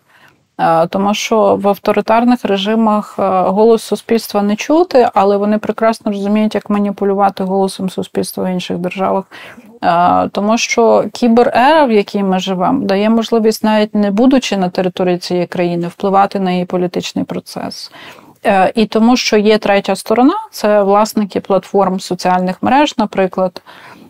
[0.59, 6.69] Е, тому що в авторитарних режимах голос суспільства не чути, але вони прекрасно розуміють, як
[6.69, 9.23] маніпулювати голосом суспільства в інших державах.
[10.31, 15.45] Тому що кіберера, в якій ми живемо, дає можливість, навіть не будучи на території цієї
[15.45, 17.91] країни, впливати на її політичний процес.
[18.45, 23.61] Е, і тому, що є третя сторона, це власники платформ соціальних мереж, наприклад,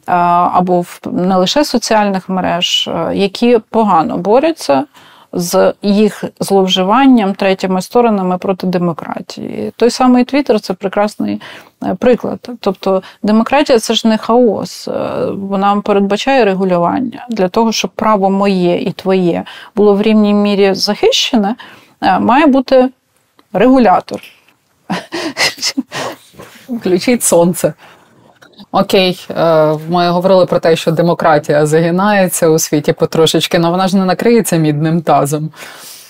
[0.05, 4.85] або не лише соціальних мереж, е, які погано борються
[5.33, 9.71] з їх зловживанням третіми сторонами проти демократії.
[9.75, 11.41] Той самий Твіттер– це прекрасний
[11.83, 12.49] е, приклад.
[12.59, 14.91] Тобто демократія це ж не хаос, е,
[15.31, 19.43] вона передбачає регулювання для того, щоб право моє і твоє
[19.75, 21.55] було в рівній мірі захищене,
[22.01, 22.89] е, має бути
[23.53, 24.21] регулятор.
[26.69, 27.73] Включіть сонце.
[28.71, 33.97] Окей, е, ми говорили про те, що демократія загинається у світі потрошечки, але вона ж
[33.97, 35.51] не накриється мідним тазом.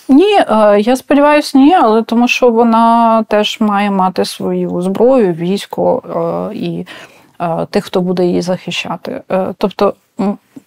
[0.10, 6.04] Ні, е, я сподіваюся, ні, але тому що вона теж має мати свою зброю, військо
[6.52, 6.86] е, і
[7.70, 9.22] тих, хто буде її захищати.
[9.58, 9.94] Тобто,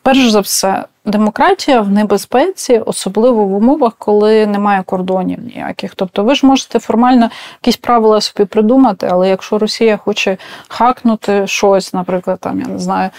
[0.02, 5.94] перш за все, демократія в небезпеці, особливо в умовах, коли немає кордонів ніяких.
[5.94, 7.30] Тобто, ви ж можете формально
[7.62, 10.36] якісь правила собі придумати, але якщо Росія хоче
[10.68, 13.10] хакнути щось, наприклад, там я не знаю,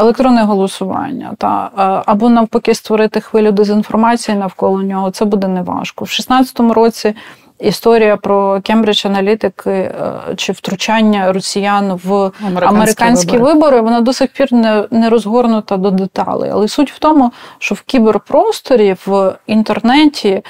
[0.00, 1.70] електронне голосування, та
[2.06, 6.04] або навпаки створити хвилю дезінформації навколо нього, це буде неважко.
[6.04, 7.14] В 2016 році
[7.60, 9.94] історія про Кембридж аналітики
[10.36, 13.54] чи втручання росіян в американські, американські вибори.
[13.54, 16.50] вибори, вона до сих пір не, не розгорнута до деталей.
[16.50, 20.42] Але суть в тому, що в кіберпросторі в інтернеті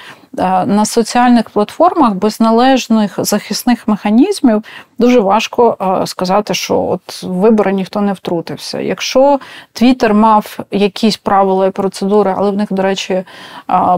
[0.67, 4.65] на соціальних платформах без належних захисних механізмів
[4.99, 8.81] дуже важко е, сказати, що от вибори ніхто не втрутився.
[8.81, 9.41] Якщо
[9.73, 13.27] Твіттер мав якісь правила і процедури, але в них, до речі, е,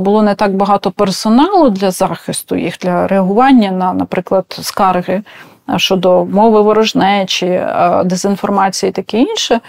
[0.01, 5.23] було не так багато персоналу для захисту їх для реагування на, наприклад, скарги
[5.77, 7.66] щодо мови ворожнечі,
[8.05, 9.61] дезінформації і таке інше.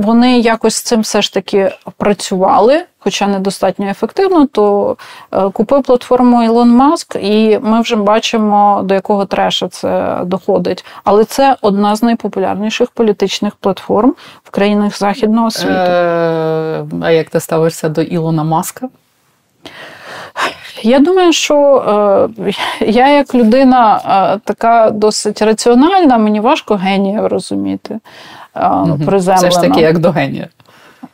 [0.00, 4.96] Вони якось з цим все ж таки працювали, хоча недостатньо ефективно, то
[5.32, 10.84] е, купив платформу Ілон Маск, і ми вже бачимо, до якого треша це доходить.
[11.04, 15.72] Але це одна з найпопулярніших політичних платформ в країнах західного світу.
[15.72, 18.88] Е, А як ти ставишся до Ілона Маска?
[20.82, 21.84] Я думаю, що
[22.38, 22.52] е,
[22.86, 24.00] я як людина
[24.36, 27.98] е, така досить раціональна, мені важко генія розуміти.
[28.54, 28.98] Угу.
[29.06, 29.48] приземлена.
[29.48, 30.48] Все ж таки, як до генія.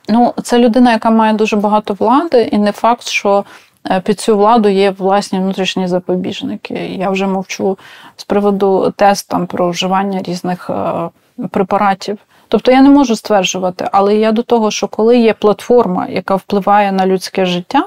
[0.08, 3.44] Ну, це людина, яка має дуже багато влади, і не факт, що
[3.90, 6.74] е, під цю владу є власні внутрішні запобіжники.
[6.74, 7.78] Я вже мовчу
[8.16, 11.08] з приводу тестам про вживання різних е,
[11.50, 12.18] препаратів.
[12.48, 16.92] Тобто я не можу стверджувати, але я до того, що коли є платформа, яка впливає
[16.92, 17.86] на людське життя,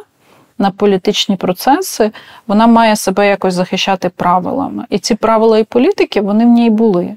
[0.58, 2.12] на політичні процеси,
[2.48, 4.86] вона має себе якось захищати правилами.
[4.90, 7.16] І ці правила і політики вони в ній були.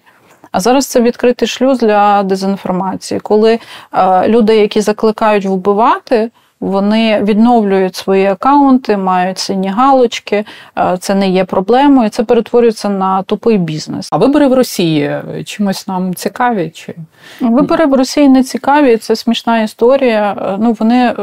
[0.52, 3.58] А зараз це відкритий шлюз для дезінформації, коли
[3.92, 10.44] е, люди, які закликають вбивати, вони відновлюють свої акаунти, мають сині галочки.
[10.78, 12.08] Е, це не є проблемою.
[12.08, 14.08] Це перетворюється на тупий бізнес.
[14.12, 16.70] А вибори в Росії чимось нам цікаві?
[16.74, 16.94] Чи
[17.40, 18.96] вибори в Росії не цікаві?
[18.96, 20.36] Це смішна історія.
[20.38, 21.14] Е, ну вони,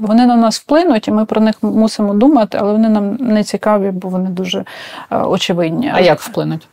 [0.00, 3.90] вони на нас вплинуть, і ми про них мусимо думати, але вони нам не цікаві,
[3.90, 4.64] бо вони дуже
[5.10, 5.92] очевидні.
[5.94, 6.68] А як вплинуть?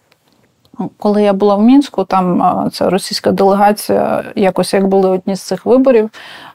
[0.97, 5.65] Коли я була в мінську, там ця російська делегація, якось як були одні з цих
[5.65, 6.09] виборів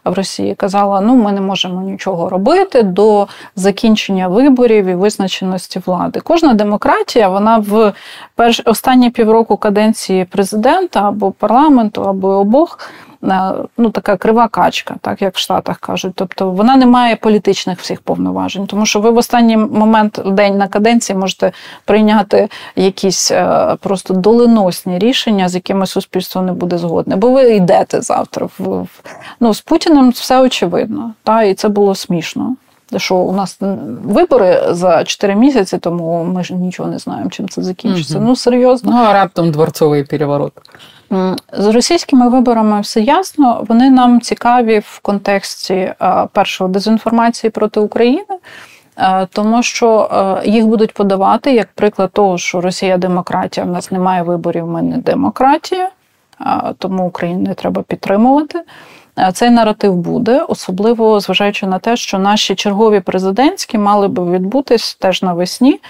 [0.04, 6.20] в Росії, казала: ну ми не можемо нічого робити до закінчення виборів і визначеності влади.
[6.20, 7.92] Кожна демократія, вона в
[8.34, 12.78] перш останні півроку каденції президента або парламенту, або обох
[13.78, 16.12] ну, така крива качка, так як в Штатах кажуть.
[16.14, 20.68] Тобто вона не має політичних всіх повноважень, тому що ви в останній момент день на
[20.68, 21.52] каденції можете
[21.84, 28.00] прийняти якісь е, просто доленосні рішення, з якими суспільство не буде згодне, бо ви йдете
[28.00, 28.48] завтра.
[28.58, 28.86] В,
[29.40, 32.56] ну, З Путіним все очевидно, та, і це було смішно.
[32.96, 33.58] Що у нас
[34.04, 38.18] вибори за 4 місяці, тому ми ж нічого не знаємо, чим це закінчиться.
[38.18, 38.26] Угу.
[38.26, 38.90] Ну серйозно.
[38.90, 40.52] Ну а раптом дворцовий переворот.
[41.52, 43.64] З російськими виборами все ясно.
[43.68, 45.94] Вони нам цікаві в контексті
[46.32, 48.38] першого дезінформації проти України.
[49.32, 50.10] Тому що
[50.44, 54.96] їх будуть подавати як приклад того, що Росія демократія, в нас немає виборів, ми не
[54.96, 55.90] демократія,
[56.78, 58.62] тому Україну треба підтримувати.
[59.32, 65.22] Цей наратив буде, особливо зважаючи на те, що наші чергові президентські мали би відбутись теж
[65.22, 65.80] навесні.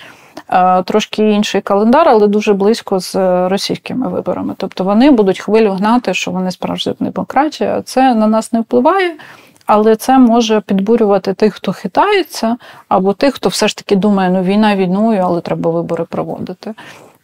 [0.49, 3.15] Е, трошки інший календар, але дуже близько з
[3.49, 4.55] російськими виборами.
[4.57, 7.83] Тобто вони будуть хвилю гнати, що вони справжня демократія.
[7.83, 9.17] Це на нас не впливає.
[9.67, 12.57] Але це може підбурювати тих, хто хитається,
[12.89, 16.75] або тих, хто все ж таки думає, ну війна війною, але треба вибори проводити.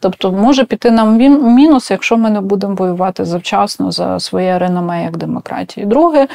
[0.00, 1.16] Тобто може піти нам
[1.54, 5.86] мінус, якщо ми не будемо воювати завчасно за своє реноме як демократії.
[5.86, 6.28] Друге, е,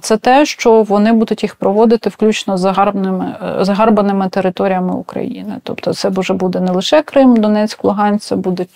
[0.00, 5.54] це те, що вони будуть їх проводити включно з загарбаними, е, загарбаними територіями України.
[5.62, 8.70] Тобто, це вже буде не лише Крим, Донецьк, Луганськ, це будуть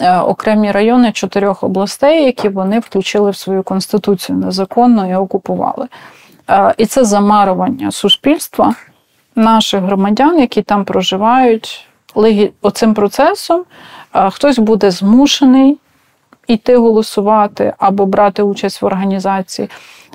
[0.00, 5.86] е, окремі райони чотирьох областей, які вони включили в свою конституцію незаконно і окупували.
[6.76, 8.74] І це замарування суспільства
[9.36, 11.88] наших громадян, які там проживають
[12.62, 13.64] оцим процесом
[14.12, 15.78] хтось буде змушений
[16.46, 19.68] йти голосувати або брати участь в організації.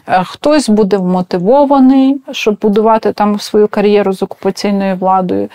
[0.06, 5.50] Хтось буде вмотивований, щоб будувати там свою кар'єру з окупаційною владою.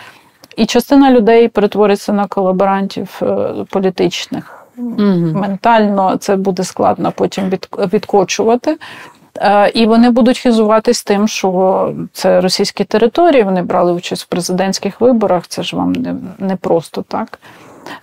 [0.56, 4.66] І частина людей перетвориться на колаборантів е, політичних.
[4.78, 7.50] mm Ментально це буде складно потім
[7.92, 8.76] відкочувати.
[9.40, 15.00] Е, і вони будуть хизуватись тим, що це російські території, вони брали участь в президентських
[15.00, 17.38] виборах, це ж вам не, не просто так.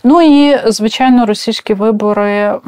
[0.04, 2.60] Ну і, звичайно, російські вибори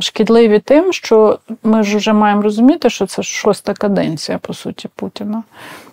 [0.00, 5.42] шкідливі тим, що ми ж вже маємо розуміти, що це шоста каденція, по суті, Путіна.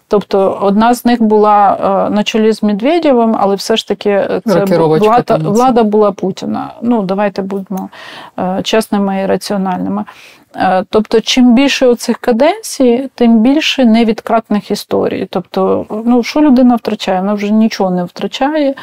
[0.07, 1.77] Тобто одна з них була
[2.07, 6.71] е, на чолі з Медведєвим, але все ж таки це влада, влада була Путіна.
[6.81, 7.89] Ну, давайте будемо
[8.39, 10.05] е, чесними і раціональними.
[10.55, 15.27] Е, тобто, чим більше цих каденцій, тим більше невідкратних історій.
[15.29, 17.19] Тобто, ну що людина втрачає?
[17.19, 18.75] Вона вже нічого не втрачає.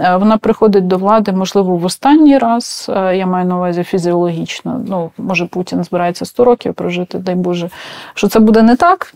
[0.00, 2.90] Е, вона приходить до влади, можливо, в останній раз.
[2.96, 4.82] Е, я маю на увазі фізіологічно.
[4.88, 7.70] Ну, може, Путін збирається 100 років прожити, дай Боже,
[8.14, 9.14] що це буде не так.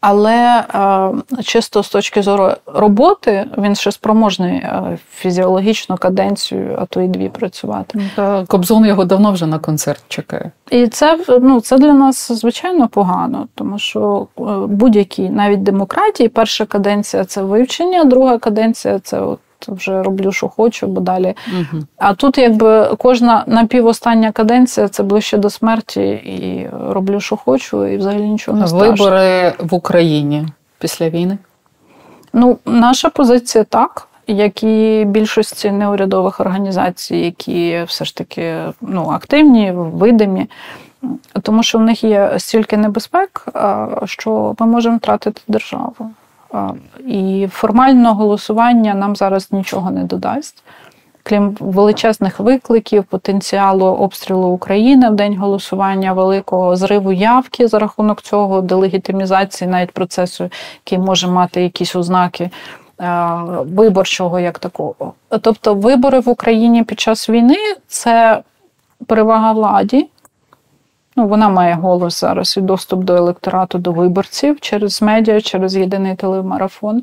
[0.00, 7.00] Але е, чисто з точки зору роботи він ще спроможний е, фізіологічну каденцію, а то
[7.00, 8.00] й дві працювати.
[8.16, 10.50] Та Кобзон його давно вже на концерт чекає.
[10.70, 16.66] І це ну, це для нас звичайно погано, тому що е, будь-які навіть демократії, перша
[16.66, 19.38] каденція це вивчення, друга каденція це от
[19.68, 21.34] вже роблю, що хочу, бо далі.
[21.52, 21.82] Угу.
[21.96, 27.96] А тут, якби кожна напівостання каденція це ближче до смерті, і роблю, що хочу, і
[27.96, 28.90] взагалі нічого не страшно.
[28.90, 30.46] Вибори в Україні
[30.78, 31.38] після війни?
[32.32, 34.08] Ну, наша позиція так.
[34.30, 40.46] Як і більшості неурядових організацій, які все ж таки ну, активні, видимі,
[41.42, 43.46] тому що в них є стільки небезпек,
[44.04, 46.10] що ми можемо втратити державу.
[47.06, 50.62] І формально голосування нам зараз нічого не додасть.
[51.22, 58.60] Крім величезних викликів, потенціалу обстрілу України в день голосування, великого зриву явки за рахунок цього,
[58.60, 60.50] делегітимізації навіть процесу,
[60.86, 62.50] який може мати якісь ознаки
[63.64, 65.12] виборчого як такого.
[65.40, 68.42] Тобто, вибори в Україні під час війни це
[69.06, 70.08] перевага владі,
[71.18, 76.14] Ну, Вона має голос зараз і доступ до електорату, до виборців через медіа, через єдиний
[76.14, 77.02] телемарафон.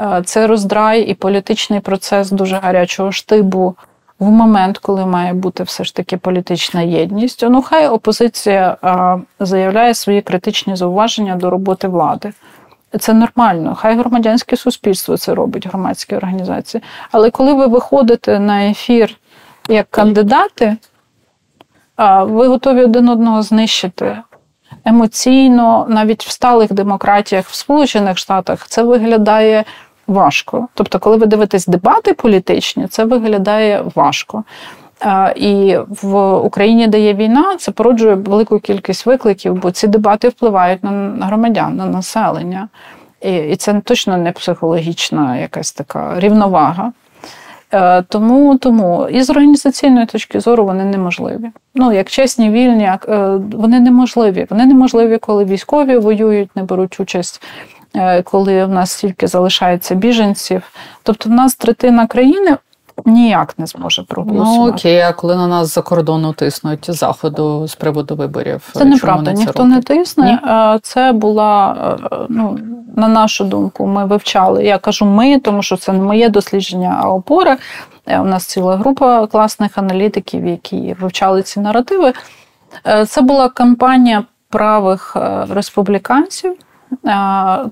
[0.00, 3.74] Е, це роздрай і політичний процес дуже гарячого штибу
[4.18, 8.76] в момент, коли має бути все ж таки політична єдність, ну хай опозиція
[9.40, 12.32] заявляє свої критичні зауваження до роботи влади.
[12.98, 16.82] Це нормально, хай громадянське суспільство це робить, громадські організації.
[17.12, 19.16] Але коли ви виходите на ефір
[19.68, 20.76] як кандидати,
[22.22, 24.18] ви готові один одного знищити
[24.84, 29.64] емоційно, навіть в сталих демократіях в Сполучених Штатах це виглядає
[30.06, 30.68] важко.
[30.74, 34.44] Тобто, коли ви дивитесь дебати політичні, це виглядає важко.
[35.36, 40.84] І в Україні, де є війна, це породжує велику кількість викликів, бо ці дебати впливають
[40.84, 42.68] на громадян, на населення.
[43.20, 46.92] І це точно не психологічна якась така рівновага.
[47.74, 51.50] Е, тому тому і з організаційної точки зору вони неможливі.
[51.74, 52.98] Ну як чесні, вільні, е,
[53.52, 54.46] вони неможливі.
[54.50, 57.42] Вони неможливі, коли військові воюють, не беруть участь,
[57.96, 60.62] е, коли в нас тільки залишається біженців.
[61.02, 62.56] Тобто, в нас третина країни
[63.04, 64.58] ніяк не зможе проголосувати.
[64.58, 69.32] Ну окей, а коли на нас за кордону тиснуть заходу з приводу виборів, це неправда.
[69.32, 70.40] Не ніхто не тисне.
[70.42, 70.78] Ні?
[70.82, 71.76] Це була
[72.28, 72.58] ну
[72.96, 73.86] на нашу думку.
[73.86, 74.64] Ми вивчали.
[74.64, 77.56] Я кажу, ми, тому що це не моє дослідження, а опора.
[78.06, 82.12] Е, у нас ціла група класних аналітиків, які вивчали ці наративи.
[82.86, 86.54] Е, це була кампанія правих е, республіканців.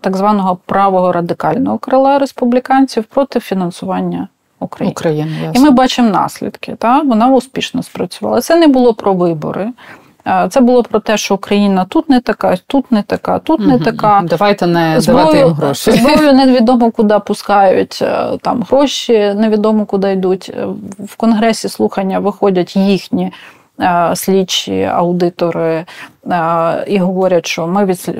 [0.00, 4.28] Так званого правого радикального крила республіканців проти фінансування
[4.62, 4.92] України.
[4.92, 6.76] України І ми бачимо наслідки.
[6.78, 7.00] Та?
[7.00, 8.40] Вона успішно спрацювала.
[8.40, 9.72] Це не було про вибори.
[10.50, 14.22] Це було про те, що Україна тут не така, тут не така, тут не така.
[14.24, 15.90] Давайте не зброю, давати їм гроші.
[15.92, 20.52] Зброю невідомо куди пускають е, там гроші, невідомо куди йдуть.
[20.98, 23.61] В конгресі слухання виходять їхні Е,
[24.14, 25.84] слідчі аудитори
[26.30, 28.10] е, і говорять, що ми від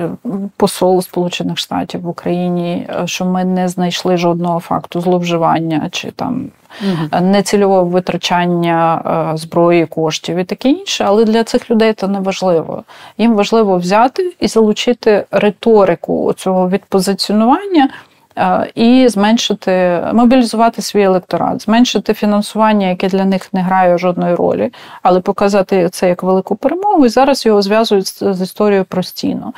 [0.57, 6.45] посол Сполучених Штатів в Україні, е, що ми не знайшли жодного факту зловживання чи там
[6.81, 7.21] угу.
[7.21, 9.01] нецільового витрачання
[9.35, 11.03] зброї, коштів і таке інше.
[11.07, 12.83] Але для цих людей це не важливо.
[13.17, 17.89] Їм важливо взяти і залучити риторику цього відпозиціонування.
[18.37, 24.73] Е, і зменшити, мобілізувати свій електорат, зменшити фінансування, яке для них не грає жодної ролі,
[25.01, 27.05] але показати це як велику перемогу.
[27.05, 29.53] І зараз його зв'язують з історією простійно.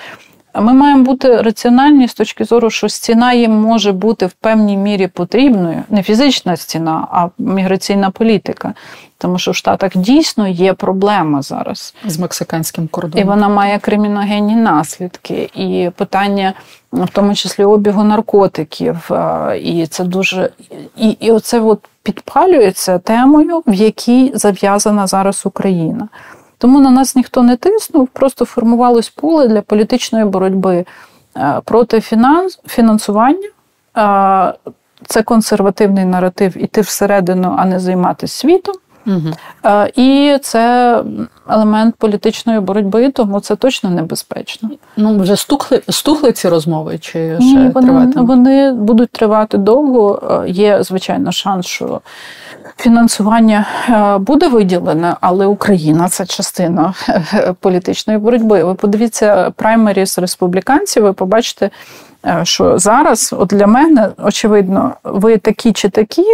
[0.61, 5.07] Ми маємо бути раціональні з точки зору, що стіна їм може бути в певній мірі
[5.07, 8.73] потрібною, не фізична стіна, а міграційна політика.
[9.17, 13.27] Тому що в Штатах дійсно є проблема зараз з мексиканським кордоном.
[13.27, 16.53] І вона має криміногенні наслідки, і питання,
[16.91, 19.09] в тому числі обігу наркотиків.
[19.61, 20.49] І це дуже
[20.97, 26.07] і, і оце от підпалюється темою, в якій зав'язана зараз Україна.
[26.57, 30.85] Тому на нас ніхто не тиснув, просто формувалось поле для політичної боротьби
[31.37, 33.49] е, проти фінанс, фінансування.
[33.97, 34.71] Е,
[35.07, 38.75] це консервативний наратив іти всередину, а не займатися світом.
[39.07, 39.31] Угу.
[39.95, 41.03] І це
[41.49, 44.69] елемент політичної боротьби, тому це точно небезпечно.
[44.97, 50.43] Ну вже стухли стухли ці розмови, чи ще Ні, вони, вони будуть тривати довго.
[50.47, 52.01] Є звичайно шанс, що
[52.77, 58.63] фінансування е, буде виділене, але Україна це частина е, політичної боротьби.
[58.63, 61.69] Ви подивіться праймеріс республіканців, ви побачите,
[62.25, 66.25] е, що зараз, от для мене, очевидно, ви такі чи такі,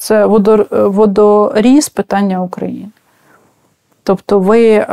[0.00, 0.26] це
[0.70, 2.90] водоріз питання України.
[4.02, 4.86] Тобто ви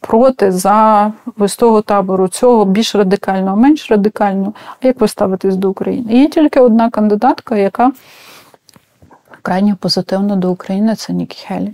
[0.00, 4.52] проти за ви з того табору цього більш радикального, менш радикального.
[4.82, 6.14] А як ви ставитесь до України?
[6.14, 7.92] Є тільки одна кандидатка, яка
[9.42, 11.72] крайньо позитивно до України це Нікі Хелі.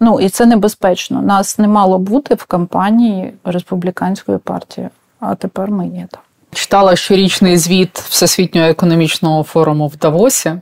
[0.00, 1.22] Ну, і це небезпечно.
[1.22, 4.88] Нас не мало бути в кампанії республіканської партії,
[5.20, 6.22] а тепер ми є там.
[6.52, 10.60] Читала щорічний звіт Всесвітнього економічного форуму в Давосі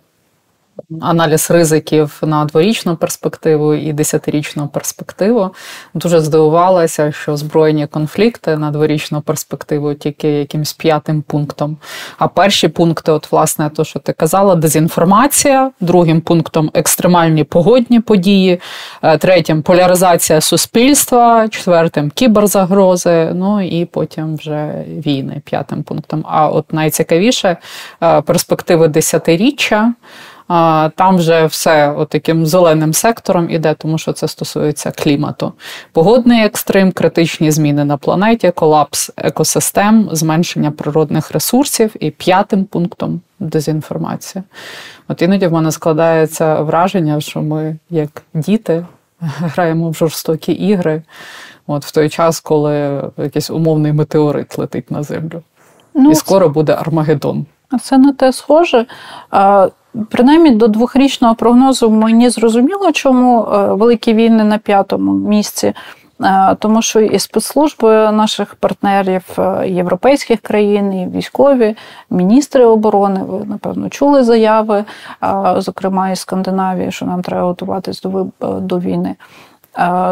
[1.00, 5.54] аналіз ризиків на дворічну перспективу і десятирічну перспективу.
[5.94, 11.76] Дуже здивувалася, що збройні конфлікти на дворічну перспективу тільки якимсь п'ятим пунктом.
[12.18, 18.60] А перші пункти, от власне, то, що ти казала, дезінформація, другим пунктом екстремальні погодні події,
[19.02, 26.24] е, третім поляризація суспільства, четвертим кіберзагрози, ну і потім вже війни п'ятим пунктом.
[26.28, 27.56] А от найцікавіше
[28.02, 29.94] е, перспективи десятиріччя
[30.48, 35.52] там вже все таким зеленим сектором іде, тому що це стосується клімату.
[35.92, 44.44] Погодний екстрим, критичні зміни на планеті, колапс екосистем, зменшення природних ресурсів і п'ятим пунктом дезінформація.
[45.08, 48.86] От іноді в мене складається враження, що ми, як діти,
[49.20, 51.02] граємо в жорстокі ігри.
[51.66, 55.42] От в той час, коли якийсь умовний метеорит летить на землю.
[55.94, 57.46] Ну, І скоро буде Армагеддон.
[57.82, 58.86] Це на те схоже.
[60.10, 65.74] Принаймні до двохрічного прогнозу мені зрозуміло, чому е, великі війни на п'ятому місці.
[66.22, 71.76] Е, тому що і спецслужби наших партнерів е, європейських країн, і військові,
[72.10, 74.84] міністри оборони, ви напевно чули заяви,
[75.56, 79.14] зокрема із Скандинавії, що нам треба готуватись до до війни.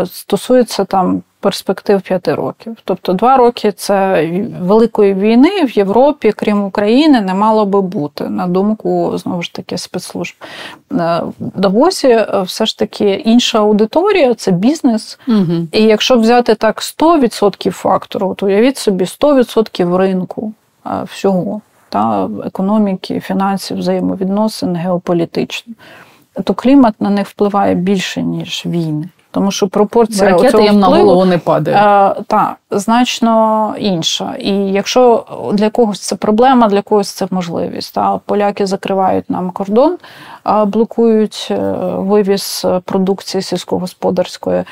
[0.04, 2.76] Стосується там перспектив п'яти років.
[2.84, 4.26] Тобто два роки це
[4.60, 9.78] великої війни в Європі, крім України, не мало би бути, на думку знову ж таки
[9.78, 10.34] спецслужб.
[10.92, 15.18] Е, в Давосі е, все ж таки інша аудиторія це бізнес.
[15.28, 15.66] Угу.
[15.72, 20.52] І якщо взяти так 100% фактору, то уявіть собі 100% ринку
[20.86, 21.60] е, всього.
[21.88, 25.74] Та економіки, фінансів, взаємовідносин, геополітично,
[26.44, 29.08] то клімат на них впливає більше, ніж війни.
[29.32, 31.76] Тому що пропорція Ракети цього їм впливу, на голову не падає.
[31.76, 34.34] Е, так, значно інша.
[34.38, 37.94] І якщо для когось це проблема, для когось це можливість.
[37.94, 39.96] Та поляки закривають нам кордон,
[40.66, 41.56] блокують е,
[41.96, 44.64] вивіз продукції сільськогосподарської, е,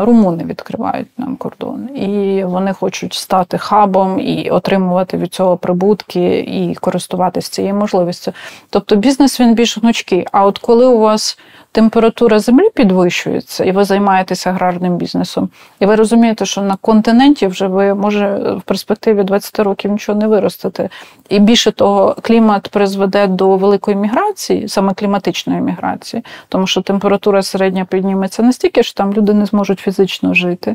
[0.00, 6.74] румуни відкривають нам кордон, і вони хочуть стати хабом і отримувати від цього прибутки і
[6.74, 8.32] користуватися цією можливістю.
[8.70, 10.26] Тобто бізнес він більш гнучкий.
[10.32, 11.38] А от коли у вас
[11.72, 15.48] температура землі підвищується, і ви займаєтеся аграрним бізнесом,
[15.80, 20.26] і ви розумієте, що на континенті вже ви може в перспективі 20 років нічого не
[20.26, 20.88] виростете.
[21.28, 27.84] І більше того, клімат призведе до великої міграції, саме кліматичної міграції, тому що температура середня
[27.84, 30.74] підніметься настільки, що там люди не зможуть фізично жити.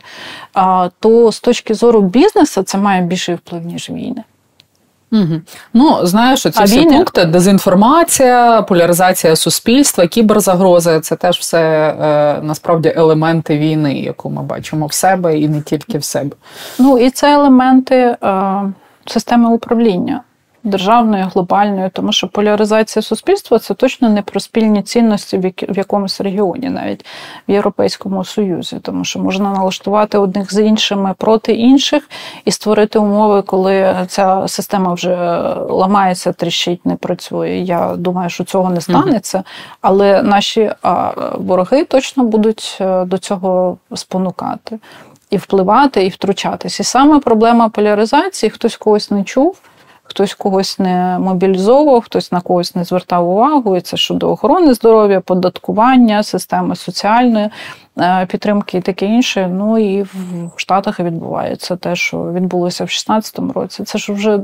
[0.54, 4.24] А то з точки зору бізнесу це має більший вплив ніж війни.
[5.14, 5.42] Угу.
[5.74, 12.94] Ну, знаєш, ці а всі пункти: дезінформація, поляризація суспільства, кіберзагрози це теж все е, насправді
[12.96, 16.36] елементи війни, яку ми бачимо в себе і не тільки в себе.
[16.80, 18.18] Ну і це елементи е,
[19.06, 20.22] системи управління
[20.64, 25.38] державною, глобальною, тому що поляризація суспільства це точно не про спільні цінності
[25.70, 27.06] в якомусь регіоні, навіть
[27.48, 32.10] в Європейському Союзі, тому що можна налаштувати одних з іншими проти інших
[32.46, 35.16] і створити умови, коли ця система вже
[35.70, 37.50] ламається, тріщить, не працює.
[37.50, 39.44] Я думаю, що цього не станеться,
[39.82, 40.72] але наші
[41.38, 44.80] вороги точно будуть е, до цього спонукати.
[45.30, 46.80] І впливати, і втручатись.
[46.80, 49.58] І саме проблема поляризації, хтось когось не чув
[50.14, 53.78] хтось когось не мобілізовував, хтось на когось не звертав увагу.
[53.78, 57.50] І це щодо охорони здоров'я, податкування, системи соціальної
[58.00, 59.50] е, підтримки і таке інше.
[59.54, 63.84] Ну і в Штатах відбувається те, що відбулося в 2016 році.
[63.84, 64.40] Це ж вже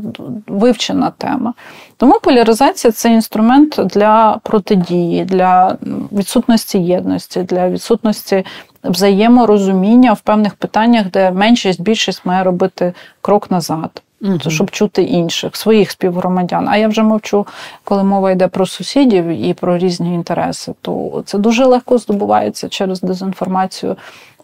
[0.47, 1.53] вивчена тема.
[1.97, 5.77] Тому поляризація це інструмент для протидії, для
[6.11, 8.45] відсутності єдності, для відсутності.
[8.83, 14.39] Взаєморозуміння в певних питаннях, де меншість більшість має робити крок назад угу.
[14.47, 16.67] щоб чути інших, своїх співгромадян.
[16.69, 17.47] А я вже мовчу,
[17.83, 23.01] коли мова йде про сусідів і про різні інтереси, то це дуже легко здобувається через
[23.01, 23.95] дезінформацію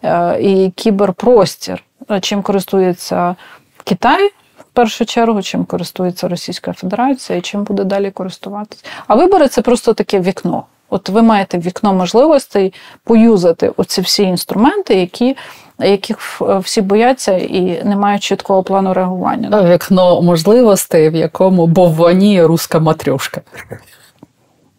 [0.04, 1.84] е, і кіберпростір,
[2.22, 3.36] чим користується
[3.84, 4.32] Китай.
[4.60, 8.84] В першу чергу, чим користується Російська Федерація і чим буде далі користуватися.
[9.08, 10.64] А вибори це просто таке вікно.
[10.90, 12.74] От ви маєте вікно можливостей
[13.04, 15.36] поюзати оці всі інструменти, які
[15.80, 19.74] яких всі бояться і не мають чіткого плану реагування.
[19.74, 23.42] Вікно можливостей, в якому бовваніє руська матрьошка.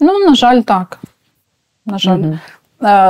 [0.00, 0.98] Ну, на жаль, так.
[1.86, 2.18] На жаль.
[2.18, 2.38] Угу.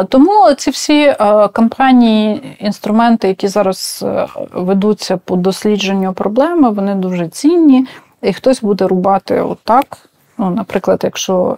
[0.08, 1.16] Тому ці всі е,
[1.48, 7.86] кампанії, інструменти, які зараз е, ведуться по дослідженню проблеми, вони дуже цінні.
[8.22, 9.98] І хтось буде рубати отак.
[10.38, 11.56] Ну, Наприклад, якщо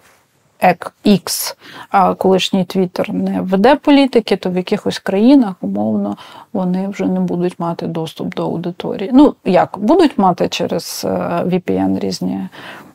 [1.07, 1.57] X,
[1.91, 6.17] а колишній Твіттер не веде політики, то в якихось країнах, умовно,
[6.53, 9.11] вони вже не будуть мати доступ до аудиторії.
[9.15, 11.09] Ну, як, будуть мати через е,
[11.45, 12.41] VPN різні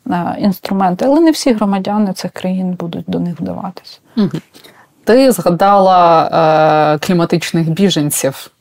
[0.10, 4.00] е, інструменти, але не всі громадяни цих країн будуть до них вдаватися.
[5.04, 6.30] Ти згадала
[6.96, 8.52] е, кліматичних біженців.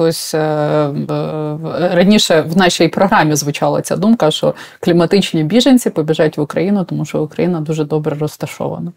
[0.00, 0.38] Хтось е,
[1.92, 7.22] раніше в нашій програмі звучала ця думка, що кліматичні біженці побіжать в Україну, тому що
[7.22, 8.92] Україна дуже добре розташована.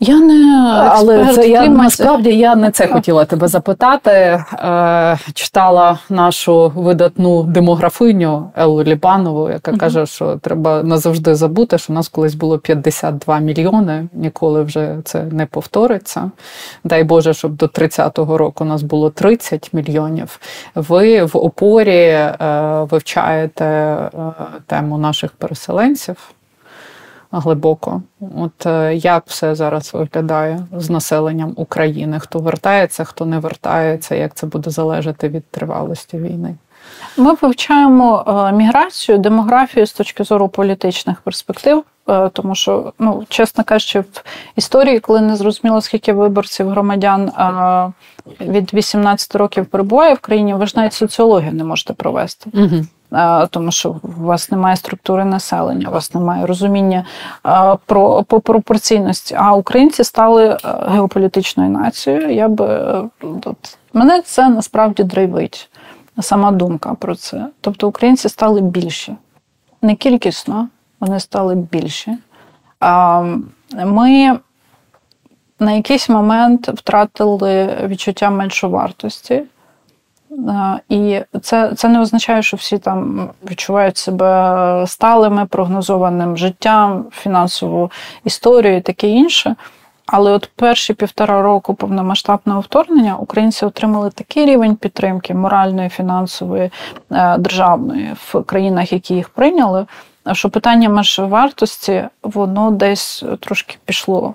[0.00, 0.58] Я не
[0.90, 4.10] але це я насправді я не це хотіла тебе запитати.
[4.10, 11.92] Е, Читала нашу видатну демографиню Еллу Лібанову, яка uh каже, що треба назавжди забути, що
[11.92, 14.08] у нас колись було 52 мільйони.
[14.12, 16.30] Ніколи вже це не повториться.
[16.84, 20.40] Дай Боже, щоб до 30-го року у нас було 30 мільйонів.
[20.74, 22.36] Ви в опорі е,
[22.90, 24.10] вивчаєте е,
[24.66, 26.16] тему наших переселенців
[27.32, 28.02] глибоко.
[28.36, 32.20] От е, як все зараз виглядає з населенням України?
[32.20, 36.54] Хто вертається, хто не вертається, як це буде залежати від тривалості війни?
[37.16, 41.84] Ми вивчаємо е, міграцію, демографію з точки зору політичних перспектив.
[42.08, 44.06] Е, тому що, ну чесно кажучи, в
[44.56, 47.32] історії, коли не зрозуміло, скільки виборців громадян
[48.40, 52.50] від 18 років перебуває в країні, ви ж навіть соціологію не можете провести.
[52.54, 52.84] Угу.
[53.50, 57.04] Тому що у вас немає структури населення, у вас немає розуміння
[57.86, 59.34] про по пропорційності.
[59.38, 62.34] А українці стали геополітичною нацією.
[62.34, 62.66] Я би
[63.44, 65.70] от, мене це насправді драйвить,
[66.20, 67.46] сама думка про це.
[67.60, 69.16] Тобто українці стали більші,
[69.82, 70.68] не кількісно,
[71.00, 72.18] вони стали більші.
[73.84, 74.38] Ми
[75.60, 79.42] на якийсь момент втратили відчуття меншовартості.
[80.88, 87.90] І це це не означає, що всі там відчувають себе сталими, прогнозованим життям, фінансову
[88.24, 89.56] історію і таке інше.
[90.06, 96.70] Але от перші півтора року повномасштабного вторгнення українці отримали такий рівень підтримки моральної, фінансової,
[97.10, 99.86] е, державної в країнах, які їх прийняли,
[100.32, 104.34] що питання межвартості воно десь трошки пішло.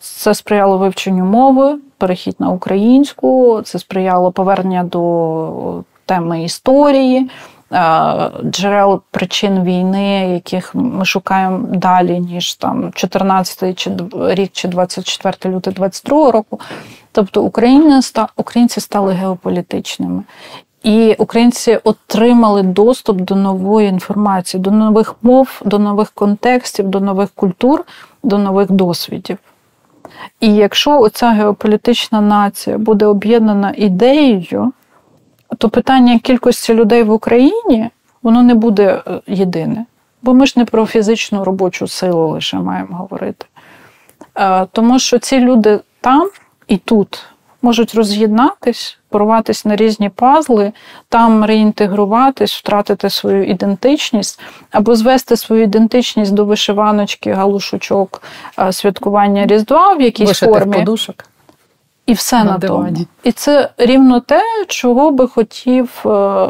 [0.00, 7.30] Це сприяло вивченню мови, перехід на українську, це сприяло повернення до теми історії,
[8.44, 15.74] джерел причин війни, яких ми шукаємо далі, ніж там 14 чи рік чи 24 лютого
[15.74, 16.60] 22 року.
[17.12, 17.42] Тобто
[18.36, 20.22] українці стали геополітичними.
[20.82, 27.30] І українці отримали доступ до нової інформації, до нових мов, до нових контекстів, до нових
[27.30, 27.84] культур,
[28.22, 29.38] до нових досвідів.
[30.40, 34.72] І якщо оця геополітична нація буде об'єднана ідеєю,
[35.58, 37.90] то питання кількості людей в Україні
[38.22, 39.86] воно не буде е, єдине.
[40.22, 43.46] Бо ми ж не про фізичну робочу силу лише маємо говорити.
[44.34, 46.30] Е, тому що ці люди там
[46.68, 47.24] і тут
[47.62, 50.72] можуть роз'єднатись, порватись на різні пазли,
[51.08, 54.40] там реінтегруватись, втратити свою ідентичність,
[54.70, 58.22] або звести свою ідентичність до вишиваночки, галушучок,
[58.70, 60.76] святкування Різдва в якійсь Вишитих формі.
[60.76, 61.24] подушок.
[62.06, 62.88] І все на, на тому.
[63.24, 66.48] І це рівно те, чого би хотів е,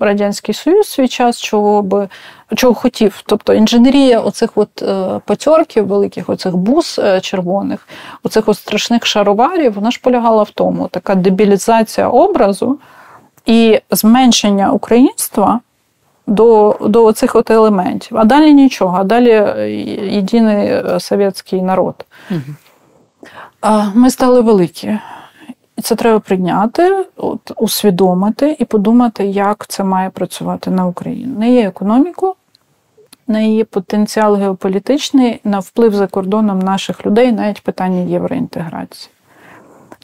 [0.00, 2.08] Радянський Союз свій час, чого би
[2.56, 3.22] чого хотів.
[3.26, 7.88] Тобто інженерія оцих от е, пацьорків, великих оцих бус е, червоних,
[8.22, 12.78] оцих от страшних шароварів, вона ж полягала в тому, така дебілізація образу
[13.46, 15.60] і зменшення українства
[16.26, 18.18] до до оцих от елементів.
[18.18, 19.70] А далі нічого, а далі е,
[20.10, 21.94] єдиний совєтський народ.
[22.30, 22.40] Угу.
[23.94, 24.98] Ми стали великі.
[25.78, 31.38] І це треба прийняти, от, усвідомити і подумати, як це має працювати на Україну.
[31.38, 32.34] На її економіку,
[33.26, 39.10] на її потенціал геополітичний, на вплив за кордоном наших людей, навіть питання євроінтеграції.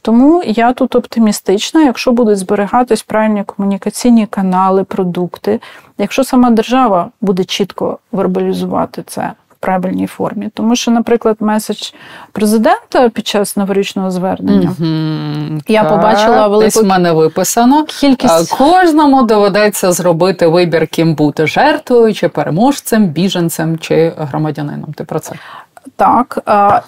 [0.03, 5.61] Тому я тут оптимістична, якщо будуть зберігатись правильні комунікаційні канали, продукти,
[5.99, 9.33] якщо сама держава буде чітко вербалізувати це
[9.65, 10.51] правильній формі.
[10.55, 11.91] Тому що, наприклад, меседж
[12.33, 17.85] президента під час новорічного звернення угу, я так, побачила велику десь в мене виписано.
[17.85, 24.93] Кількість кожному доведеться зробити вибір, ким бути жертвою, чи переможцем, біженцем чи громадянином.
[24.93, 25.35] Ти про це?
[25.97, 26.39] Так.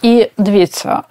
[0.03, 1.03] І дивіться,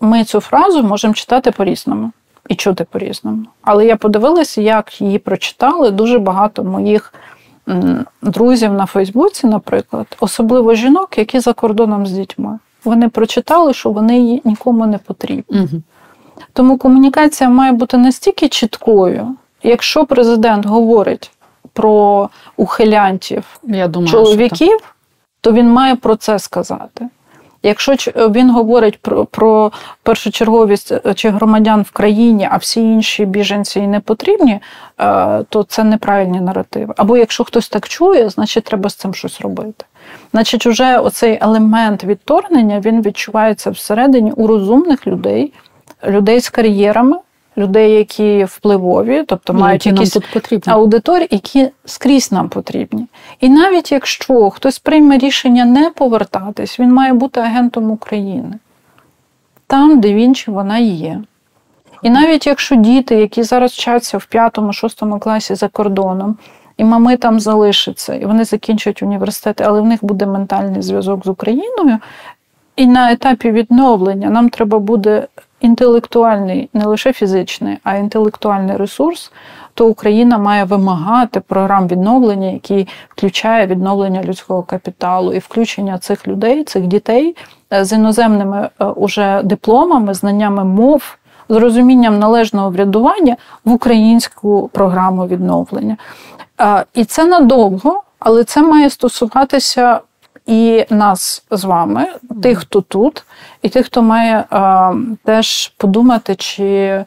[0.00, 2.12] ми цю фразу можемо читати по-різному.
[2.48, 3.44] І чути по-різному.
[3.62, 7.14] Але я подивилася, як її прочитали дуже багато моїх
[8.22, 12.58] друзів на Фейсбуці, наприклад, особливо жінок, які за кордоном з дітьми.
[12.84, 15.60] Вони прочитали, що вони нікому не потрібні.
[15.60, 15.82] Угу.
[16.52, 21.30] Тому комунікація має бути настільки чіткою, якщо президент говорить
[21.72, 24.94] про ухилянтів Я думаю, чоловіків,
[25.40, 27.08] то він має про це сказати.
[27.62, 27.92] Якщо
[28.30, 34.00] він говорить про про першочерговість е, чи громадян в країні, а всі інші біженці не
[34.00, 34.60] потрібні,
[35.00, 36.94] е, то це неправильні наративи.
[36.96, 39.84] Або якщо хтось так чує, значить треба з цим щось робити.
[40.32, 45.52] Значить, уже оцей елемент відторгнення він відчувається всередині у розумних людей,
[46.06, 47.16] людей з кар'єрами,
[47.58, 50.16] людей, які впливові, тобто ну, мають які якісь
[50.66, 53.06] аудиторії, які скрізь нам потрібні.
[53.40, 58.58] І навіть якщо хтось прийме рішення не повертатись, він має бути агентом України.
[59.66, 61.20] Там, де він чи вона є.
[62.02, 66.36] І навіть якщо діти, які зараз вчаться в 5-6 класі за кордоном,
[66.76, 71.28] і мами там залишаться, і вони закінчують університет, але в них буде ментальний зв'язок з
[71.28, 71.98] Україною.
[72.78, 75.26] І на етапі відновлення нам треба буде
[75.60, 79.32] інтелектуальний, не лише фізичний, а інтелектуальний ресурс,
[79.74, 86.64] то Україна має вимагати програм відновлення, які включає відновлення людського капіталу і включення цих людей,
[86.64, 87.36] цих дітей
[87.72, 91.16] е, з іноземними е, уже дипломами, знаннями мов.
[91.48, 95.96] з розумінням належного врядування в українську програму відновлення.
[96.94, 100.00] І це надовго, але це має стосуватися
[100.48, 102.06] і нас з вами,
[102.42, 103.24] тих, хто тут,
[103.62, 104.94] і тих, хто має а,
[105.24, 107.04] теж подумати, чи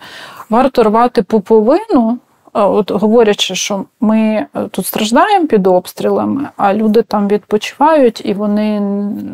[0.49, 2.17] варто рвати пуповину,
[2.53, 8.79] от говорячи, що ми е, тут страждаємо під обстрілами, а люди там відпочивають і вони,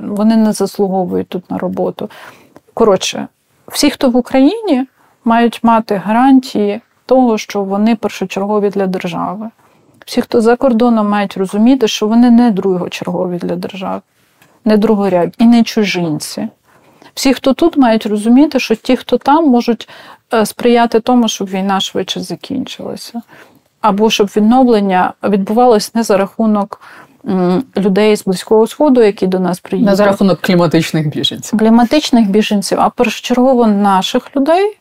[0.08, 2.10] вони не заслуговують тут на роботу.
[2.74, 3.28] Коротше,
[3.68, 4.86] всі, хто в Україні,
[5.26, 9.50] мають мати гарантії того, що вони першочергові для держави.
[10.08, 14.02] Всі, хто за кордоном, мають розуміти, що вони не другочергові для держави,
[14.66, 16.48] не другорядні і не чужинці.
[17.14, 19.90] Всі, хто тут, мають розуміти, що ті, хто там, можуть
[20.34, 23.22] е, сприяти тому, щоб війна швидше закінчилася.
[23.82, 26.82] Або щоб відновлення відбувалось не за рахунок
[27.78, 29.90] людей з Близького Сходу, які до нас приїдуть.
[29.90, 31.60] Не за рахунок кліматичних біженців.
[31.60, 34.78] Кліматичних біженців, а першочергово наших людей.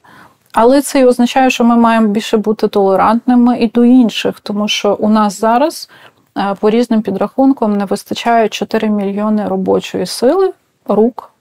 [0.58, 4.94] Але це і означає, що ми маємо більше бути толерантними і до інших, тому що
[4.94, 5.90] у нас зараз
[6.38, 10.52] е, по різним підрахункам не вистачає 4 мільйони робочої сили
[10.88, 11.32] рук.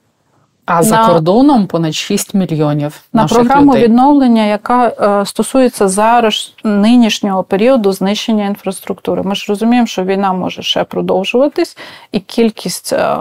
[0.66, 3.84] А за кордоном понад 6 мільйонів на програму людей.
[3.84, 9.22] відновлення, яка е, стосується зараз нинішнього періоду знищення інфраструктури.
[9.22, 11.76] Ми ж розуміємо, що війна може ще продовжуватись,
[12.12, 13.16] і кількість, е,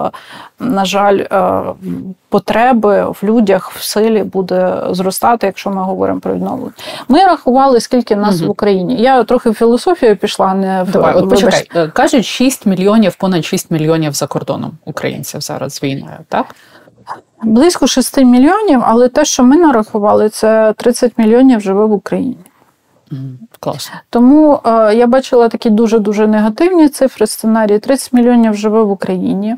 [0.60, 1.62] на жаль, е,
[2.30, 6.72] потреби в людях в силі буде зростати, якщо ми говоримо про відновлення.
[7.08, 8.48] Ми рахували, скільки нас угу.
[8.48, 8.96] в Україні.
[8.96, 11.90] Я трохи в філософію пішла, не в Давай, от почекай.
[11.94, 16.56] кажуть 6 мільйонів, понад 6 мільйонів за кордоном українців зараз з війною, так?
[17.46, 22.38] Близько 6 мільйонів, але те, що ми нарахували, це 30 мільйонів живе в Україні.
[23.60, 23.92] Клас.
[24.10, 27.28] Тому е, я бачила такі дуже-дуже негативні цифри.
[27.28, 29.56] Сценарії 30 мільйонів живе в Україні.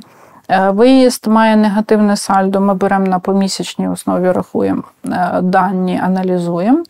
[0.50, 2.62] Е, виїзд має негативне сальдо.
[2.62, 6.84] Ми беремо на помісячній основі, рахуємо е, дані, аналізуємо.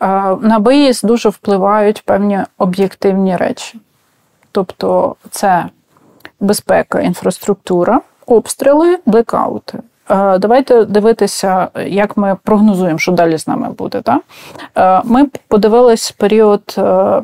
[0.00, 0.06] Е,
[0.40, 3.80] на виїзд дуже впливають певні об'єктивні речі.
[4.52, 5.64] Тобто, це
[6.40, 9.78] безпека, інфраструктура, обстріли, блекаути.
[10.10, 14.00] Е, давайте дивитися, як ми прогнозуємо, що далі з нами буде.
[14.00, 14.20] Так?
[14.78, 17.22] Е, ми подивились період е,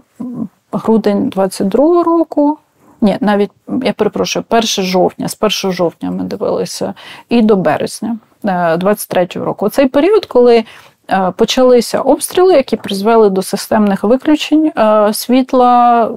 [0.73, 2.59] грудень 22 року.
[3.01, 3.51] Ні, навіть
[3.83, 6.95] я перепрошую, 1 жовтня, з 1 жовтня ми дивилися
[7.29, 9.69] і до березня 23 року.
[9.69, 10.65] Цей період, коли
[11.37, 14.73] почалися обстріли, які призвели до системних виключень
[15.13, 16.11] світла,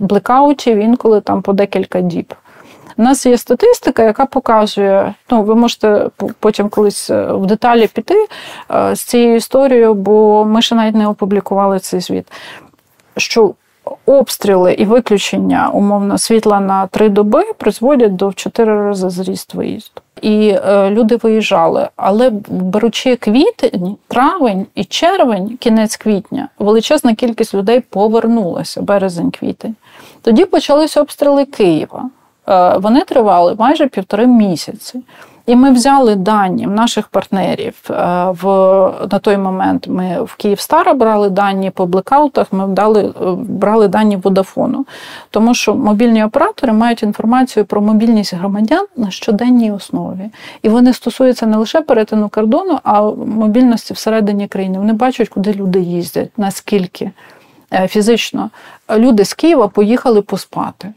[0.00, 2.34] блекаутів, інколи там по декілька діб.
[2.96, 6.06] У нас є статистика, яка показує, ну ви можете
[6.40, 8.26] потім колись е, в деталі піти
[8.70, 12.32] е, з цією історією, бо ми ще навіть не опублікували цей звіт.
[13.16, 13.54] Що
[14.06, 20.00] обстріли і виключення умовно світла на три доби призводять до в чотири рази зріст виїзду.
[20.22, 27.80] І е, люди виїжджали, але беручи квітень, травень і червень, кінець квітня, величезна кількість людей
[27.80, 29.74] повернулася березень-квітень.
[30.22, 32.10] Тоді почалися обстріли Києва.
[32.48, 35.00] Е, вони тривали майже півтори місяці.
[35.46, 37.94] І ми взяли дані наших партнерів е,
[38.42, 38.44] в
[39.12, 39.88] на той момент.
[39.88, 42.52] Ми в Київстара брали дані по блекаутах.
[42.52, 44.86] Ми дали, е, брали дані Водафону,
[45.30, 50.30] тому що мобільні оператори мають інформацію про мобільність громадян на щоденній основі,
[50.62, 54.78] і вони стосуються не лише перетину кордону, а мобільності всередині країни.
[54.78, 57.10] Вони бачать, куди люди їздять, наскільки
[57.86, 58.50] фізично
[58.90, 60.92] люди з Києва поїхали поспати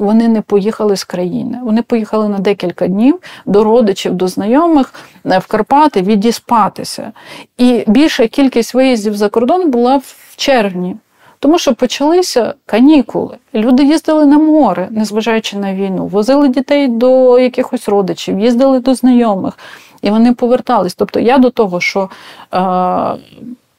[0.00, 1.58] вони не поїхали з країни.
[1.62, 4.94] Вони поїхали на декілька днів до родичів, до знайомих
[5.26, 7.12] е, в Карпати відіспатися.
[7.58, 10.96] І більша кількість виїздів за кордон була в червні.
[11.38, 13.36] Тому що почалися канікули.
[13.54, 19.58] Люди їздили на море, незважаючи на війну, возили дітей до якихось родичів, їздили до знайомих,
[20.02, 20.94] і вони повертались.
[20.94, 22.10] Тобто я до того, що
[22.54, 22.60] е,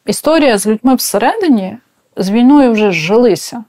[0.05, 1.77] історія з людьми всередині
[2.17, 3.63] з війною вже зжилися.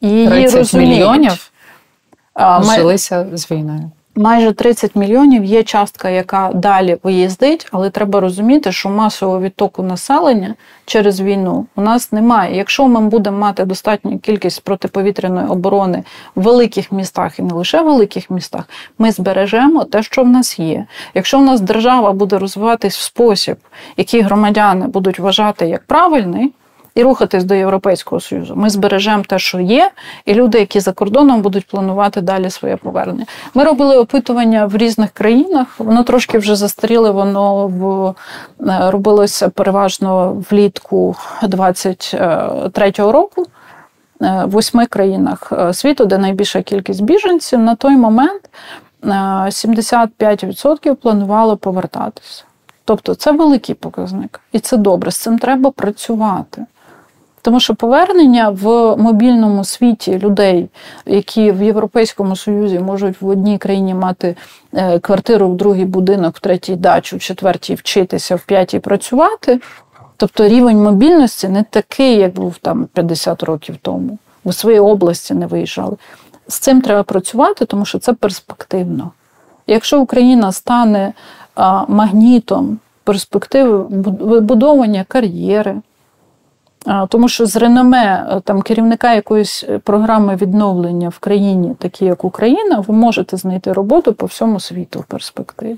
[0.00, 0.92] І її 30 розуміють.
[0.92, 1.51] мільйонів
[2.76, 3.90] Зжилися з війною.
[4.16, 10.54] Майже 30 мільйонів є частка, яка далі виїздить, але треба розуміти, що масового відтоку населення
[10.84, 12.56] через війну у нас немає.
[12.56, 16.04] Якщо ми будемо мати достатню кількість протиповітряної оборони
[16.34, 18.68] в великих містах і не лише в великих містах,
[18.98, 20.86] ми збережемо те, що в нас є.
[21.14, 23.56] Якщо в нас держава буде розвиватись в спосіб,
[23.96, 26.52] який громадяни будуть вважати як правильний
[26.94, 28.54] і рухатись до Європейського Союзу.
[28.56, 29.90] Ми збережемо те, що є,
[30.24, 33.26] і люди, які за кордоном будуть планувати далі своє повернення.
[33.54, 35.66] Ми робили опитування в різних країнах.
[35.78, 38.14] Воно трошки вже застаріле, воно в
[38.70, 43.46] е, робилося переважно влітку 23-го року.
[44.22, 48.42] Е, в восьми країнах е, світу, де найбільша кількість біженців, на той момент
[49.02, 52.44] 75% планувало повертатися.
[52.84, 55.10] Тобто це великий показник, і це добре.
[55.10, 56.66] З цим треба працювати.
[57.42, 60.68] Тому що повернення в мобільному світі людей,
[61.06, 64.36] які в Європейському Союзі можуть в одній країні мати
[64.74, 69.60] е, квартиру в другий будинок, в третій дачу, в четвертій вчитися, в п'ятій працювати.
[70.16, 74.18] Тобто рівень мобільності не такий, як був там 50 років тому.
[74.44, 75.96] У своїй області не виїжджали.
[76.48, 79.10] З цим треба працювати, тому що це перспективно.
[79.66, 81.12] Якщо Україна стане
[81.88, 83.78] магнітом перспективи
[84.20, 85.76] вибудовування кар'єри,
[87.08, 92.24] тому що з реноме е, там керівника якоїсь е, програми відновлення в країні, такі як
[92.24, 95.76] Україна, ви можете знайти роботу по всьому світу в перспективі.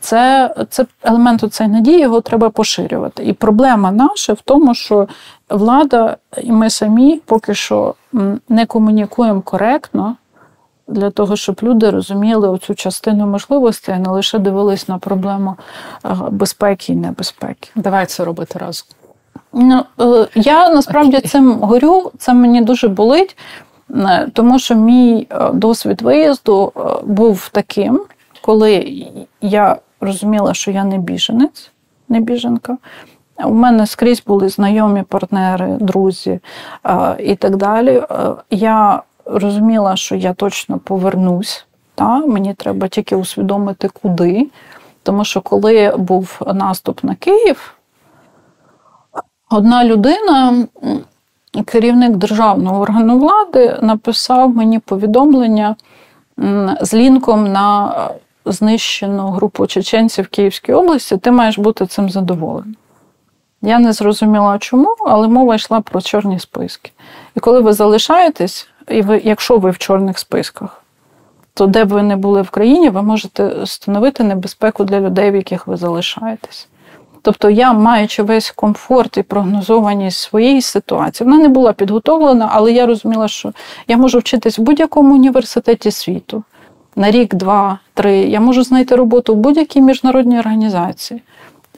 [0.00, 3.24] Це це елемент цієї надії, його треба поширювати.
[3.24, 5.08] І проблема наша в тому, що
[5.50, 7.94] влада і ми самі поки що
[8.48, 10.16] не комунікуємо коректно
[10.88, 15.56] для того, щоб люди розуміли оцю частину можливостей, а не лише дивились на проблему
[16.30, 17.70] безпеки і небезпеки.
[17.76, 19.01] Давай це робити разом.
[19.52, 23.36] Ну, е, Я насправді цим горю, це мені дуже болить,
[23.90, 26.72] е, тому що мій е, досвід виїзду
[27.04, 28.02] був таким,
[28.42, 29.06] коли
[29.40, 31.70] я розуміла, що я не біженець,
[32.08, 32.76] не біженка.
[33.44, 36.40] У мене скрізь були знайомі партнери, друзі
[37.18, 38.02] і так далі.
[38.50, 41.66] Я розуміла, що я точно повернусь.
[41.94, 42.18] Та?
[42.18, 44.50] Мені треба тільки усвідомити, куди.
[45.02, 47.74] Тому що коли був наступ на Київ,
[49.52, 50.66] Одна людина,
[51.64, 55.76] керівник державного органу влади, написав мені повідомлення
[56.80, 57.94] з лінком на
[58.44, 61.16] знищену групу чеченців в Київській області.
[61.16, 62.76] Ти маєш бути цим задоволений.
[63.62, 66.90] Я не зрозуміла чому, але мова йшла про чорні списки.
[67.36, 70.82] І коли ви залишаєтесь, і ви, якщо ви в чорних списках,
[71.54, 75.36] то де б ви не були в країні, ви можете становити небезпеку для людей, в
[75.36, 76.68] яких ви залишаєтесь.
[77.22, 82.86] Тобто я, маючи весь комфорт і прогнозованість своєї ситуації, вона не була підготовлена, але я
[82.86, 83.52] розуміла, що
[83.88, 86.44] я можу вчитись в будь-якому університеті світу
[86.96, 88.18] на рік, два, три.
[88.18, 91.22] Я можу знайти роботу в будь-якій міжнародній організації.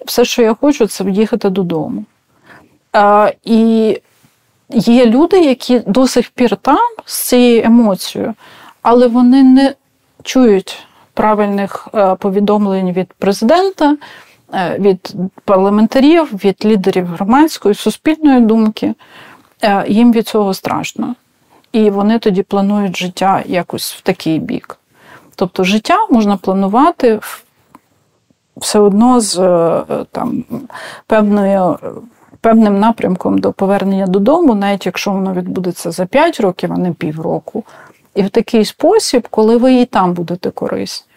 [0.07, 2.05] Все, що я хочу, це в'їхати додому.
[2.93, 4.01] А, І
[4.71, 8.35] є люди, які до сих пір там з цією емоцією,
[8.83, 9.75] але вони не
[10.23, 13.97] чують правильних е, повідомлень від президента.
[14.53, 15.15] Е, від
[15.45, 18.95] парламентарів, від лідерів громадської, суспільної думки,
[19.63, 21.15] е, їм від цього страшно.
[21.73, 24.79] І вони тоді планують життя якось в такий бік.
[25.37, 27.21] Тобто життя можна планувати
[28.57, 30.45] все одно з е, там,
[31.07, 31.79] певною.
[32.41, 37.65] Певним напрямком до повернення додому, навіть якщо воно відбудеться за 5 років, а не півроку.
[38.15, 41.14] І в такий спосіб, коли ви і там будете корисні.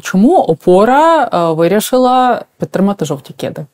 [0.00, 3.66] Чому опора е, вирішила підтримати жовті кеди?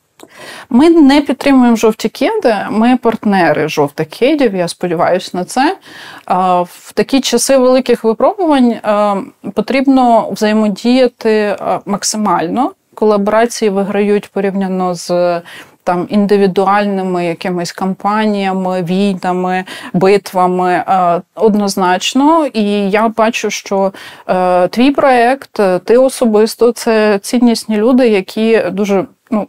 [0.69, 5.61] Ми не підтримуємо жовті кеди, ми партнери жовтих кедів, я сподіваюся на це.
[5.71, 9.15] Е, в такі часи великих випробувань е,
[9.53, 12.71] потрібно взаємодіяти максимально.
[12.93, 15.41] Колаборації виграють порівняно з
[15.85, 19.63] там індивідуальними якимись кампаніями, війнами,
[19.93, 22.45] битвами е, однозначно.
[22.53, 23.93] І я бачу, що
[24.29, 29.47] е, твій проект, е, ти особисто це ціннісні люди, які дуже ну,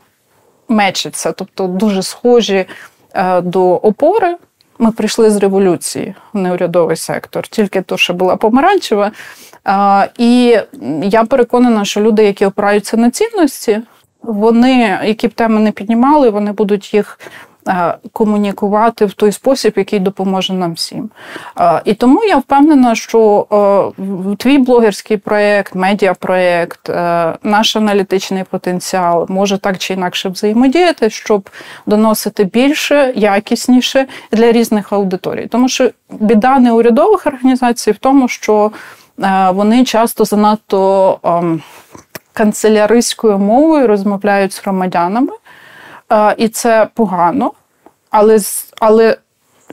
[0.68, 2.64] мечаться, тобто дуже схожі
[3.42, 4.36] до опори.
[4.78, 9.10] Ми прийшли з революції в неурядовий сектор, тільки то, що була помаранчева.
[10.18, 10.58] І
[11.02, 13.80] я переконана, що люди, які опираються на цінності,
[14.26, 17.18] вони, які б теми не піднімали, вони будуть їх.
[17.68, 21.10] Е, комунікувати в той спосіб, який допоможе нам всім.
[21.60, 23.46] Е, і тому я впевнена, що
[23.98, 26.88] е, твій блогерський проєкт, медіапроєкт,
[27.42, 31.50] наш аналітичний потенціал може так чи інакше взаємодіяти, щоб
[31.86, 35.46] доносити більше, якісніше для різних аудиторій.
[35.46, 38.70] Тому що біда неурядових організацій в тому, що
[39.52, 41.18] вони часто занадто.
[42.36, 45.32] Канцеляристською мовою розмовляють з громадянами,
[46.36, 47.52] і це погано,
[48.10, 48.38] але
[48.80, 49.16] але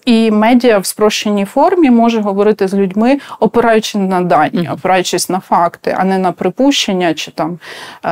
[0.05, 5.95] і медіа в спрощеній формі може говорити з людьми, опираючи на дані, опираючись на факти,
[5.99, 7.59] а не на припущення, чи там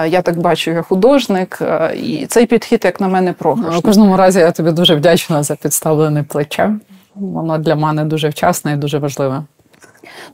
[0.07, 1.61] я так бачу, я художник.
[2.03, 3.77] І цей підхід, як на мене, програш.
[3.77, 6.75] У кожному разі я тобі дуже вдячна за підставлене плече.
[7.15, 9.43] Воно для мене дуже вчасне і дуже важливе.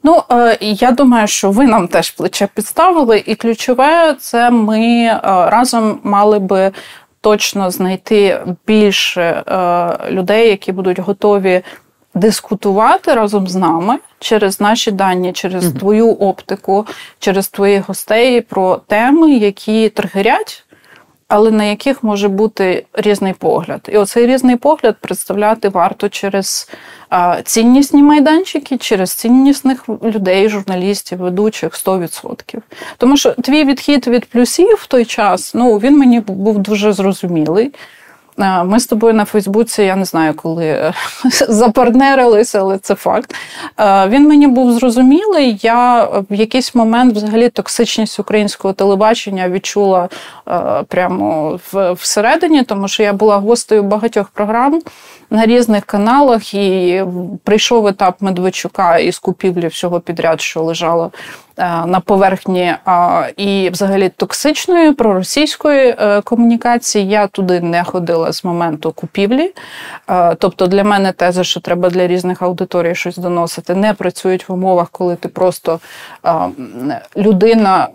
[0.03, 5.19] Ну, е, я думаю, що ви нам теж плече підставили, і ключове це ми е,
[5.23, 6.71] разом мали би
[7.21, 11.61] точно знайти більше е, людей, які будуть готові
[12.13, 15.79] дискутувати разом з нами через наші дані, через mm-hmm.
[15.79, 16.85] твою оптику,
[17.19, 20.66] через твоїх гостей про теми, які тригерять
[21.27, 23.89] але на яких може бути різний погляд.
[23.91, 26.69] І оцей різний погляд представляти варто через
[27.43, 32.61] ціннісні майданчики, через ціннісних людей, журналістів, ведучих 100%.
[32.97, 37.71] Тому що твій відхід від плюсів в той час, ну він мені був дуже зрозумілий.
[38.65, 40.93] Ми з тобою на Фейсбуці, я не знаю, коли
[41.49, 43.35] запартнерилися, але це факт.
[44.07, 45.59] Він мені був зрозумілий.
[45.61, 50.09] Я в якийсь момент взагалі токсичність українського телебачення відчула
[50.87, 51.59] прямо
[51.93, 54.81] всередині, тому що я була гостею багатьох програм
[55.29, 57.03] на різних каналах, і
[57.43, 61.11] прийшов етап Медведчука із купівлі всього підряд, що лежало
[61.59, 62.73] Е, на поверхні
[63.37, 67.07] і, взагалі, токсичної проросійської е, комунікації.
[67.07, 69.53] Я туди не ходила з моменту купівлі.
[70.09, 74.53] Е, тобто для мене теза, що треба для різних аудиторій щось доносити, не працюють в
[74.53, 75.79] умовах, коли ти просто
[77.17, 77.87] людина,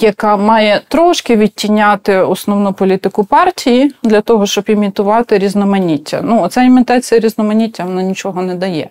[0.00, 6.20] яка має трошки відтіняти основну політику партії для того, щоб імітувати різноманіття.
[6.22, 8.88] Ну, ця імітація різноманіття вона нічого не дає.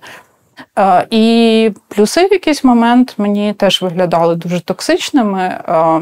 [0.80, 5.42] Е, і плюси в якийсь момент мені теж виглядали дуже токсичними.
[5.42, 6.02] Е,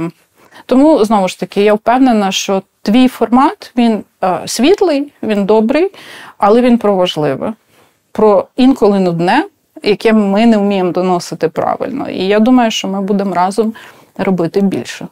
[0.66, 5.92] тому, знову ж таки, я впевнена, що твій формат він е, світлий, він добрий,
[6.38, 7.54] але він про важливе,
[8.12, 9.46] про інколи нудне,
[9.84, 12.10] яке ми не вміємо доносити правильно.
[12.10, 13.74] І я думаю, що ми будемо разом
[14.18, 15.08] робити більше.